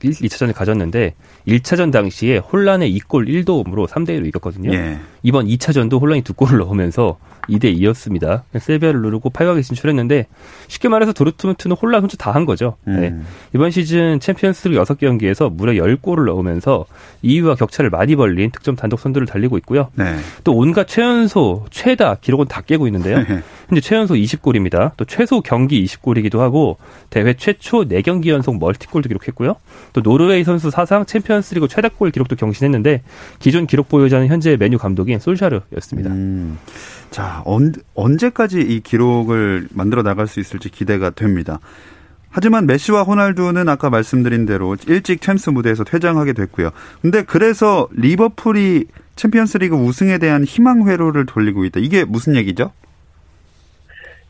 1, 0.02 0.10
2차전을 0.12 0.54
가졌는데 0.54 1.14
1차전 1.46 1.90
당시에 1.92 2.38
혼란의 2.38 2.96
2골 2.98 3.28
1도움으로 3.28 3.86
3대 3.88 4.10
1로 4.10 4.26
이겼거든요. 4.28 4.72
예. 4.72 4.98
이번 5.22 5.46
2차전도 5.46 6.00
혼란이 6.00 6.22
두 6.22 6.32
골을 6.34 6.58
넣으면서 6.58 7.18
2대 7.48 7.74
2였습니다. 7.78 8.42
세비야를 8.58 9.00
누르고 9.00 9.30
8강에 9.30 9.62
진출했는데 9.62 10.26
쉽게 10.68 10.88
말해서 10.88 11.12
도르트문트는 11.12 11.76
혼란 11.76 12.02
혼자 12.02 12.16
다 12.16 12.28
한 12.38 12.44
거죠. 12.44 12.76
음. 12.86 13.00
네. 13.00 13.14
이번 13.54 13.70
시즌 13.70 14.20
챔피언스리그 14.20 14.80
6경기에서 14.82 15.50
무려 15.50 15.72
10골을 15.82 16.26
넣으면서 16.26 16.84
2위와 17.24 17.58
격차를 17.58 17.88
많이 17.90 18.14
벌린 18.16 18.50
득점 18.50 18.76
단독 18.76 19.00
선두를 19.00 19.26
달리고 19.26 19.56
있고요. 19.58 19.88
네. 19.94 20.14
또 20.44 20.52
온갖 20.54 20.86
최연소, 20.86 21.64
최다 21.70 22.16
기록은 22.20 22.46
다 22.48 22.60
깨고 22.60 22.86
있는데요. 22.86 23.16
현재 23.68 23.80
최연소 23.80 24.14
20골입니다. 24.14 24.92
또 24.98 25.04
최소 25.06 25.40
경기 25.40 25.82
20골이기도 25.84 26.38
하고 26.38 26.76
대회 27.10 27.32
최초 27.34 27.84
4경기 27.88 28.28
연속 28.28 28.58
멀티골도 28.58 29.08
기록했고요. 29.08 29.56
또 29.92 30.02
노르웨이 30.02 30.44
선수 30.44 30.70
사상 30.70 31.04
챔피언스리그 31.04 31.68
최다골 31.68 32.10
기록도 32.10 32.36
경신했는데 32.36 33.02
기존 33.38 33.66
기록 33.66 33.88
보유자는 33.88 34.28
현재 34.28 34.56
메뉴 34.56 34.78
감독인 34.78 35.18
솔샤르였습니다. 35.18 36.10
음. 36.10 36.58
자, 37.10 37.42
언, 37.44 37.72
언제까지 37.94 38.60
이 38.60 38.80
기록을 38.80 39.68
만들어 39.72 40.02
나갈 40.02 40.26
수 40.26 40.40
있을지 40.40 40.68
기대가 40.68 41.10
됩니다. 41.10 41.58
하지만 42.30 42.66
메시와 42.66 43.04
호날두는 43.04 43.68
아까 43.68 43.88
말씀드린 43.88 44.44
대로 44.44 44.76
일찍 44.86 45.22
챔스 45.22 45.50
무대에서 45.50 45.84
퇴장하게 45.84 46.34
됐고요. 46.34 46.70
근데 47.00 47.22
그래서 47.22 47.88
리버풀이 47.92 48.86
챔피언스리그 49.16 49.74
우승에 49.74 50.18
대한 50.18 50.44
희망 50.44 50.86
회로를 50.86 51.26
돌리고 51.26 51.64
있다. 51.64 51.80
이게 51.80 52.04
무슨 52.04 52.36
얘기죠? 52.36 52.72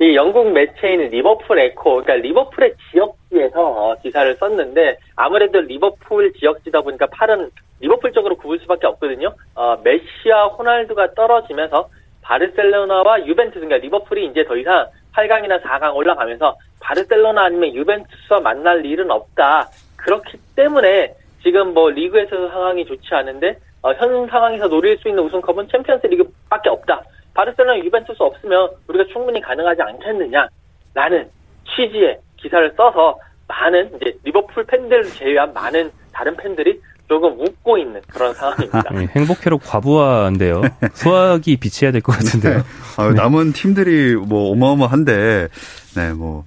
이 0.00 0.14
영국 0.14 0.52
매체인 0.52 1.00
리버풀 1.10 1.58
에코, 1.58 2.02
그러니까 2.02 2.14
리버풀의 2.14 2.74
지역지에서 2.92 3.60
어, 3.60 3.96
기사를 4.00 4.32
썼는데 4.36 4.96
아무래도 5.16 5.60
리버풀 5.60 6.34
지역지다 6.34 6.82
보니까 6.82 7.06
팔은 7.06 7.50
리버풀 7.80 8.12
쪽으로 8.12 8.36
굽을 8.36 8.60
수밖에 8.60 8.86
없거든요. 8.86 9.34
어, 9.56 9.76
메시와 9.82 10.48
호날두가 10.48 11.14
떨어지면서 11.14 11.88
바르셀로나와 12.22 13.26
유벤투스, 13.26 13.58
그러니까 13.58 13.78
리버풀이 13.78 14.26
이제 14.26 14.44
더 14.44 14.56
이상 14.56 14.86
8강이나 15.14 15.60
4강 15.62 15.96
올라가면서 15.96 16.56
바르셀로나 16.80 17.46
아니면 17.46 17.74
유벤투스와 17.74 18.40
만날 18.40 18.86
일은 18.86 19.10
없다. 19.10 19.68
그렇기 19.96 20.38
때문에 20.54 21.12
지금 21.42 21.74
뭐 21.74 21.90
리그에서 21.90 22.48
상황이 22.50 22.84
좋지 22.84 23.14
않은데 23.14 23.58
어, 23.82 23.92
현 23.94 24.28
상황에서 24.28 24.68
노릴 24.68 24.96
수 24.98 25.08
있는 25.08 25.24
우승컵은 25.24 25.68
챔피언스 25.68 26.06
리그밖에 26.06 26.68
없다. 26.68 27.02
바르셀로나 27.38 27.78
유벤투스 27.84 28.20
없으면 28.20 28.68
우리가 28.88 29.04
충분히 29.12 29.40
가능하지 29.40 29.80
않겠느냐라는 29.80 31.30
취지의 31.68 32.18
기사를 32.36 32.72
써서 32.76 33.16
많은 33.46 33.92
이제 33.96 34.12
리버풀 34.24 34.64
팬들을 34.66 35.04
제외한 35.12 35.52
많은 35.54 35.88
다른 36.12 36.36
팬들이 36.36 36.80
조금 37.08 37.40
웃고 37.40 37.78
있는 37.78 38.00
그런 38.08 38.34
상황입니다. 38.34 38.82
네, 38.92 39.06
행복회로 39.16 39.58
과부하인데요. 39.58 40.62
소화기 40.94 41.58
비치해야 41.58 41.92
될 41.92 42.02
것 42.02 42.12
같은데요. 42.12 42.58
네. 42.58 42.62
아, 42.96 43.10
남은 43.10 43.52
팀들이 43.52 44.16
뭐 44.16 44.50
어마어마한데, 44.52 45.48
네, 45.96 46.12
뭐 46.12 46.44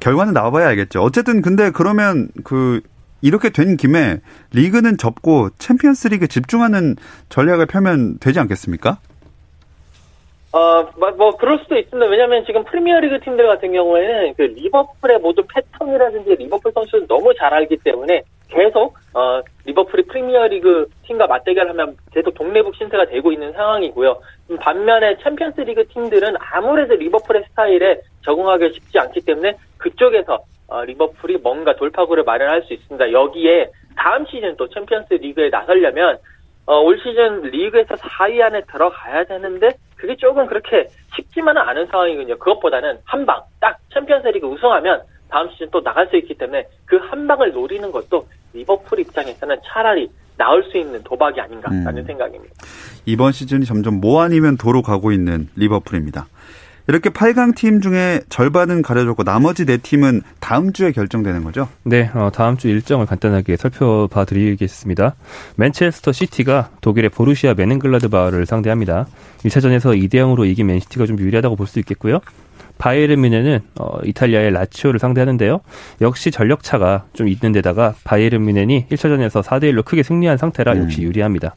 결과는 0.00 0.32
나와봐야 0.34 0.66
알겠죠. 0.68 1.02
어쨌든 1.02 1.40
근데 1.40 1.70
그러면 1.70 2.28
그 2.44 2.80
이렇게 3.22 3.48
된 3.50 3.76
김에 3.76 4.20
리그는 4.52 4.98
접고 4.98 5.50
챔피언스 5.58 6.08
리그 6.08 6.26
집중하는 6.26 6.96
전략을 7.28 7.66
펴면 7.66 8.18
되지 8.18 8.40
않겠습니까? 8.40 8.98
어, 10.56 10.88
뭐, 10.96 11.10
뭐, 11.10 11.36
그럴 11.36 11.58
수도 11.58 11.76
있습니다. 11.76 12.10
왜냐면 12.10 12.42
지금 12.46 12.64
프리미어리그 12.64 13.20
팀들 13.20 13.46
같은 13.46 13.72
경우에는 13.74 14.32
그 14.38 14.42
리버풀의 14.42 15.18
모든 15.18 15.44
패턴이라든지 15.54 16.34
리버풀 16.34 16.72
선수를 16.72 17.06
너무 17.06 17.34
잘 17.34 17.52
알기 17.52 17.76
때문에 17.84 18.22
계속 18.48 18.96
어, 19.12 19.42
리버풀이 19.66 20.04
프리미어리그 20.04 20.88
팀과 21.02 21.26
맞대결하면 21.26 21.98
계속 22.10 22.32
동네북 22.32 22.74
신세가 22.74 23.04
되고 23.04 23.32
있는 23.32 23.52
상황이고요. 23.52 24.18
반면에 24.58 25.18
챔피언스리그 25.22 25.88
팀들은 25.88 26.36
아무래도 26.38 26.94
리버풀의 26.94 27.44
스타일에 27.50 28.00
적응하기 28.24 28.72
쉽지 28.72 28.98
않기 28.98 29.26
때문에 29.26 29.58
그쪽에서 29.76 30.38
어, 30.68 30.84
리버풀이 30.84 31.36
뭔가 31.42 31.76
돌파구를 31.76 32.24
마련할 32.24 32.62
수 32.62 32.72
있습니다. 32.72 33.12
여기에 33.12 33.72
다음 33.94 34.24
시즌 34.24 34.56
또 34.56 34.66
챔피언스 34.70 35.14
리그에 35.14 35.50
나서려면 35.50 36.16
어, 36.64 36.80
올 36.80 36.98
시즌 36.98 37.42
리그에서 37.42 37.94
4위 37.96 38.40
안에 38.40 38.62
들어가야 38.72 39.24
되는데 39.24 39.68
그게 39.96 40.14
조금 40.16 40.46
그렇게 40.46 40.88
쉽지만은 41.16 41.62
않은 41.62 41.86
상황이군요. 41.86 42.38
그것보다는 42.38 42.98
한 43.04 43.24
방 43.26 43.42
딱 43.60 43.78
챔피언스 43.94 44.28
리그 44.28 44.46
우승하면 44.46 45.02
다음 45.30 45.50
시즌 45.50 45.68
또 45.70 45.82
나갈 45.82 46.06
수 46.08 46.16
있기 46.16 46.34
때문에 46.34 46.66
그 46.84 46.96
한 46.98 47.26
방을 47.26 47.52
노리는 47.52 47.90
것도 47.90 48.26
리버풀 48.52 49.00
입장에서는 49.00 49.56
차라리 49.64 50.08
나올 50.36 50.62
수 50.64 50.76
있는 50.76 51.02
도박이 51.02 51.40
아닌가라는 51.40 51.98
음. 51.98 52.04
생각입니다. 52.04 52.54
이번 53.06 53.32
시즌이 53.32 53.64
점점 53.64 54.00
뭐 54.00 54.22
아니면 54.22 54.56
도로 54.56 54.82
가고 54.82 55.10
있는 55.12 55.48
리버풀입니다. 55.56 56.26
이렇게 56.88 57.10
8강 57.10 57.56
팀 57.56 57.80
중에 57.80 58.20
절반은 58.28 58.82
가려졌고 58.82 59.24
나머지 59.24 59.64
4팀은 59.64 60.22
다음 60.38 60.72
주에 60.72 60.92
결정되는 60.92 61.42
거죠? 61.42 61.68
네, 61.82 62.10
어, 62.14 62.30
다음 62.32 62.56
주 62.56 62.68
일정을 62.68 63.06
간단하게 63.06 63.56
살펴봐 63.56 64.24
드리겠습니다. 64.24 65.16
맨체스터 65.56 66.12
시티가 66.12 66.70
독일의 66.80 67.10
보루시아 67.10 67.54
묀헨글라트바흐를 67.54 68.46
상대합니다. 68.46 69.06
1차전에서 69.38 70.00
2대 70.00 70.14
0으로 70.14 70.46
이긴 70.46 70.66
맨시티가 70.68 71.06
좀 71.06 71.18
유리하다고 71.18 71.56
볼 71.56 71.66
수 71.66 71.80
있겠고요. 71.80 72.20
바이에른 72.78 73.20
뮌헨은 73.20 73.60
어, 73.80 73.98
이탈리아의 74.04 74.52
라치오를 74.52 75.00
상대하는데요. 75.00 75.60
역시 76.02 76.30
전력 76.30 76.62
차가 76.62 77.06
좀 77.14 77.26
있는 77.26 77.50
데다가 77.52 77.94
바이에른 78.04 78.44
뮌헨이 78.44 78.86
1차전에서 78.90 79.42
4대 79.42 79.72
1로 79.72 79.84
크게 79.84 80.02
승리한 80.04 80.36
상태라 80.36 80.74
음. 80.74 80.82
역시 80.84 81.02
유리합니다. 81.02 81.54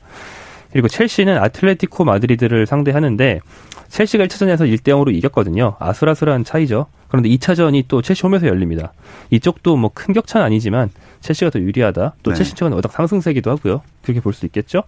그리고 0.72 0.88
첼시는 0.88 1.38
아틀레티코 1.38 2.04
마드리드를 2.06 2.66
상대하는데 2.66 3.40
첼시가 3.88 4.26
1차전에서 4.26 4.62
1대 4.72 4.90
0으로 4.90 5.14
이겼거든요. 5.14 5.76
아슬아슬한 5.80 6.44
차이죠. 6.44 6.86
그런데 7.08 7.28
2차전이 7.30 7.86
또 7.88 8.04
첼시 8.04 8.22
홈에서 8.24 8.48
열립니다. 8.48 8.94
이쪽도 9.32 9.76
뭐 9.78 9.90
큰 9.94 10.14
격차는 10.14 10.46
아니지만 10.46 10.92
첼시가 11.22 11.50
더 11.50 11.60
유리하다. 11.60 12.14
또 12.22 12.32
네. 12.32 12.38
첼시 12.38 12.54
측은 12.54 12.72
워낙 12.72 12.92
상승세기도 12.92 13.50
하고요. 13.50 13.82
그렇게 14.04 14.22
볼 14.22 14.34
수 14.34 14.46
있겠죠. 14.46 14.84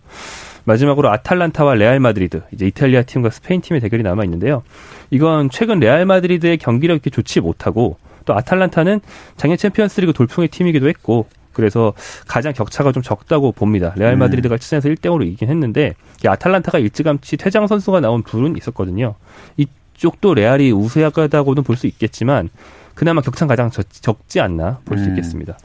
마지막으로 0.65 1.10
아탈란타와 1.10 1.74
레알 1.74 2.00
마드리드, 2.00 2.44
이제 2.54 2.67
이탈리아 2.67 3.02
팀과 3.02 3.32
스페인 3.32 3.62
팀의 3.62 3.82
대결이 3.82 4.04
남아 4.04 4.24
있는데요. 4.26 4.62
이건 5.10 5.50
최근 5.50 5.80
레알 5.80 6.06
마드리드의 6.06 6.58
경기력이 6.58 7.10
좋지 7.10 7.41
못하고 7.41 7.98
또 8.26 8.36
아탈란타는 8.36 9.02
작년 9.38 9.58
챔피언스리그 9.58 10.13
돌풍의 10.13 10.50
팀이기도 10.50 10.88
했고 10.88 11.28
그래서 11.54 11.94
가장 12.28 12.54
격차가 12.54 12.92
좀 12.92 13.04
적다고 13.04 13.52
봅니다. 13.52 13.94
레알 13.98 14.16
마드리드가 14.18 14.58
1차전에서 14.58 14.96
1대 14.96 15.02
0으로 15.02 15.26
이기긴 15.26 15.50
했는데 15.50 15.94
이 16.24 16.28
아탈란타가 16.28 16.80
일찌감치 16.80 17.38
퇴장 17.38 17.68
선수가 17.68 18.00
나온 18.02 18.24
불운 18.24 18.58
있었거든요. 18.58 19.16
이쪽도 19.58 20.34
레알이 20.34 20.72
우세하다고는 20.72 21.64
볼 21.64 21.76
수 21.78 21.88
있겠지만 21.88 22.50
그나마 22.96 23.22
격차는 23.22 23.48
가장 23.48 23.72
적, 23.72 23.86
적지 23.90 24.40
않나 24.40 24.80
볼 24.86 24.98
수 24.98 25.06
음. 25.06 25.10
있겠습니다. 25.12 25.58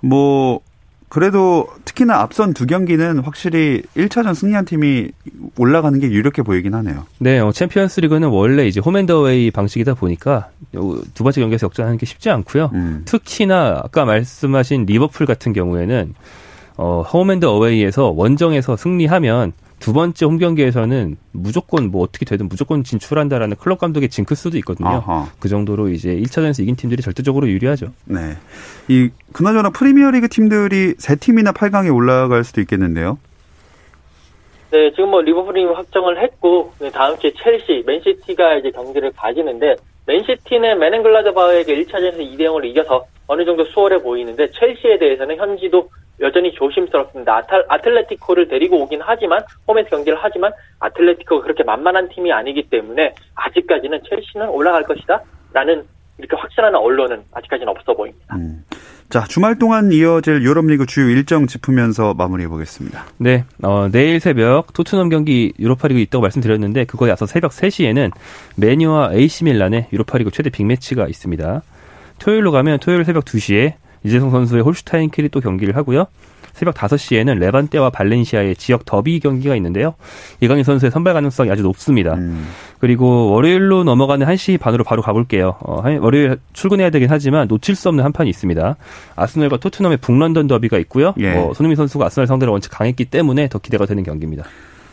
뭐 0.00 0.60
그래도 1.10 1.66
특히나 1.84 2.20
앞선 2.20 2.54
두 2.54 2.66
경기는 2.66 3.18
확실히 3.18 3.82
1차전 3.96 4.32
승리한 4.32 4.64
팀이 4.64 5.08
올라가는 5.58 5.98
게 5.98 6.08
유력해 6.08 6.42
보이긴 6.42 6.72
하네요. 6.74 7.04
네, 7.18 7.40
어, 7.40 7.50
챔피언스 7.50 7.98
리그는 8.00 8.28
원래 8.28 8.68
이제 8.68 8.78
홈 8.78 8.93
앤드 8.93 9.24
어웨이 9.24 9.50
방식이다 9.50 9.94
보니까 9.94 10.50
요 10.72 10.98
두 10.98 11.24
번째 11.24 11.40
경기에서 11.40 11.66
역전하는 11.66 11.98
게 11.98 12.06
쉽지 12.06 12.30
않고요. 12.30 12.70
음. 12.74 13.02
특히나 13.06 13.80
아까 13.82 14.04
말씀하신 14.04 14.86
리버풀 14.86 15.26
같은 15.26 15.52
경우에는 15.52 16.14
어, 16.76 17.02
홈 17.02 17.20
앤드 17.20 17.56
어웨이에서 17.56 18.10
원정에서 18.10 18.76
승리하면 18.76 19.52
두 19.80 19.94
번째 19.94 20.26
홈 20.26 20.38
경기에서는 20.38 21.16
무조건 21.32 21.90
뭐 21.90 22.02
어떻게 22.02 22.26
되든 22.26 22.48
무조건 22.48 22.84
진출한다라는 22.84 23.56
클롭 23.56 23.78
감독의 23.78 24.10
징크스도 24.10 24.56
있거든요. 24.58 24.88
아하. 24.88 25.26
그 25.40 25.48
정도로 25.48 25.88
이제 25.88 26.14
1차전에서 26.14 26.62
이긴 26.62 26.76
팀들이 26.76 27.02
절대적으로 27.02 27.48
유리하죠. 27.48 27.86
네. 28.04 28.36
이 28.88 29.08
그나저나 29.32 29.70
프리미어리그 29.70 30.28
팀들이 30.28 30.94
세 30.98 31.16
팀이나 31.16 31.52
8강에 31.52 31.92
올라갈 31.94 32.44
수도 32.44 32.60
있겠는데요. 32.60 33.18
네, 34.70 34.90
지금 34.90 35.10
뭐 35.10 35.22
리버풀이 35.22 35.64
확정을 35.64 36.22
했고 36.22 36.72
네, 36.78 36.90
다음 36.90 37.18
주에 37.18 37.32
첼시, 37.42 37.82
맨시티가 37.86 38.58
이제 38.58 38.70
경기를 38.70 39.10
가지는데 39.16 39.76
맨시티는 40.06 40.78
메넨글라드바우에게 40.78 41.74
1차전에서 41.82 42.18
2대 42.18 42.40
0으로 42.40 42.64
이겨서 42.66 43.06
어느 43.26 43.44
정도 43.44 43.64
수월해 43.64 44.02
보이는데 44.02 44.50
첼시에 44.52 44.98
대해서는 44.98 45.36
현지도 45.36 45.88
여전히 46.20 46.52
조심스럽습니다. 46.52 47.36
아탈, 47.36 47.64
아틀 47.68 47.94
레티코를 47.94 48.48
데리고 48.48 48.82
오긴 48.82 49.00
하지만 49.02 49.42
홈에서 49.66 49.88
경기를 49.90 50.18
하지만 50.20 50.52
아틀레티코가 50.78 51.42
그렇게 51.42 51.64
만만한 51.64 52.08
팀이 52.08 52.32
아니기 52.32 52.68
때문에 52.68 53.14
아직까지는 53.34 54.00
첼시는 54.08 54.48
올라갈 54.48 54.84
것이다라는 54.84 55.84
이렇게 56.18 56.36
확신하는 56.36 56.78
언론은 56.78 57.22
아직까지는 57.32 57.68
없어 57.68 57.94
보입니다. 57.94 58.36
음. 58.36 58.64
자, 59.08 59.24
주말 59.24 59.58
동안 59.58 59.90
이어질 59.90 60.42
유럽리그 60.42 60.86
주요 60.86 61.08
일정 61.08 61.48
짚으면서 61.48 62.14
마무리해 62.14 62.48
보겠습니다. 62.48 63.06
네, 63.18 63.44
어, 63.60 63.88
내일 63.90 64.20
새벽 64.20 64.72
토트넘 64.72 65.08
경기 65.08 65.52
유로파리그 65.58 65.98
있다고 65.98 66.22
말씀드렸는데 66.22 66.84
그거에 66.84 67.10
앞서 67.10 67.26
새벽 67.26 67.50
3시에는 67.50 68.12
메뉴와 68.56 69.10
AC 69.14 69.44
밀란의 69.44 69.88
유로파리그 69.92 70.30
최대 70.30 70.50
빅매치가 70.50 71.08
있습니다. 71.08 71.62
토요일로 72.20 72.52
가면 72.52 72.78
토요일 72.78 73.04
새벽 73.04 73.24
2시에 73.24 73.74
이재성 74.04 74.30
선수의 74.30 74.62
홀슈타인킬이 74.62 75.28
또 75.30 75.40
경기를 75.40 75.76
하고요. 75.76 76.06
새벽 76.52 76.74
5시에는 76.74 77.38
레반떼와 77.38 77.90
발렌시아의 77.90 78.56
지역 78.56 78.84
더비 78.84 79.20
경기가 79.20 79.54
있는데요. 79.56 79.94
이강인 80.40 80.64
선수의 80.64 80.90
선발 80.90 81.14
가능성이 81.14 81.48
아주 81.50 81.62
높습니다. 81.62 82.14
음. 82.14 82.48
그리고 82.80 83.30
월요일로 83.30 83.84
넘어가는 83.84 84.26
1시 84.26 84.58
반으로 84.58 84.82
바로 84.82 85.00
가볼게요. 85.00 85.56
어, 85.60 85.80
한- 85.80 85.98
월요일 85.98 86.38
출근해야 86.52 86.90
되긴 86.90 87.08
하지만 87.08 87.46
놓칠 87.46 87.76
수 87.76 87.88
없는 87.88 88.04
한 88.04 88.12
판이 88.12 88.28
있습니다. 88.30 88.76
아스널과 89.16 89.58
토트넘의 89.58 89.98
북런던 89.98 90.48
더비가 90.48 90.76
있고요. 90.78 91.14
예. 91.20 91.34
어, 91.36 91.52
손흥민 91.54 91.76
선수가 91.76 92.04
아스널 92.06 92.26
상대로 92.26 92.50
원체 92.52 92.68
강했기 92.68 93.04
때문에 93.06 93.48
더 93.48 93.58
기대가 93.60 93.86
되는 93.86 94.02
경기입니다. 94.02 94.44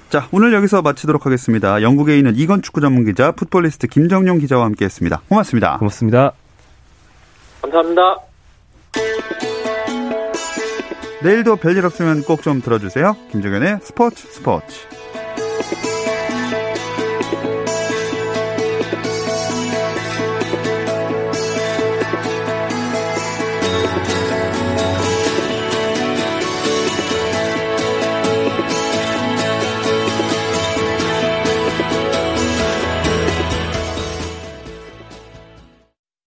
자, 0.09 0.27
오늘 0.31 0.53
여기서 0.53 0.83
마치도록 0.83 1.25
하겠습니다. 1.25 1.81
영국에 1.81 2.17
있는 2.17 2.33
이건 2.35 2.61
축구 2.61 2.81
전문 2.81 3.03
기자, 3.03 3.31
풋볼리스트 3.31 3.87
김정용 3.87 4.37
기자와 4.37 4.63
함께 4.63 4.85
했습니다. 4.85 5.21
고맙습니다. 5.27 5.77
고맙습니다. 5.79 6.31
감사합니다. 7.63 8.26
내일도 11.23 11.55
별일 11.55 11.85
없으면 11.85 12.23
꼭 12.23 12.41
좀 12.41 12.61
들어주세요. 12.61 13.15
김정현의 13.31 13.79
스포츠 13.81 14.27
스포츠. 14.31 14.87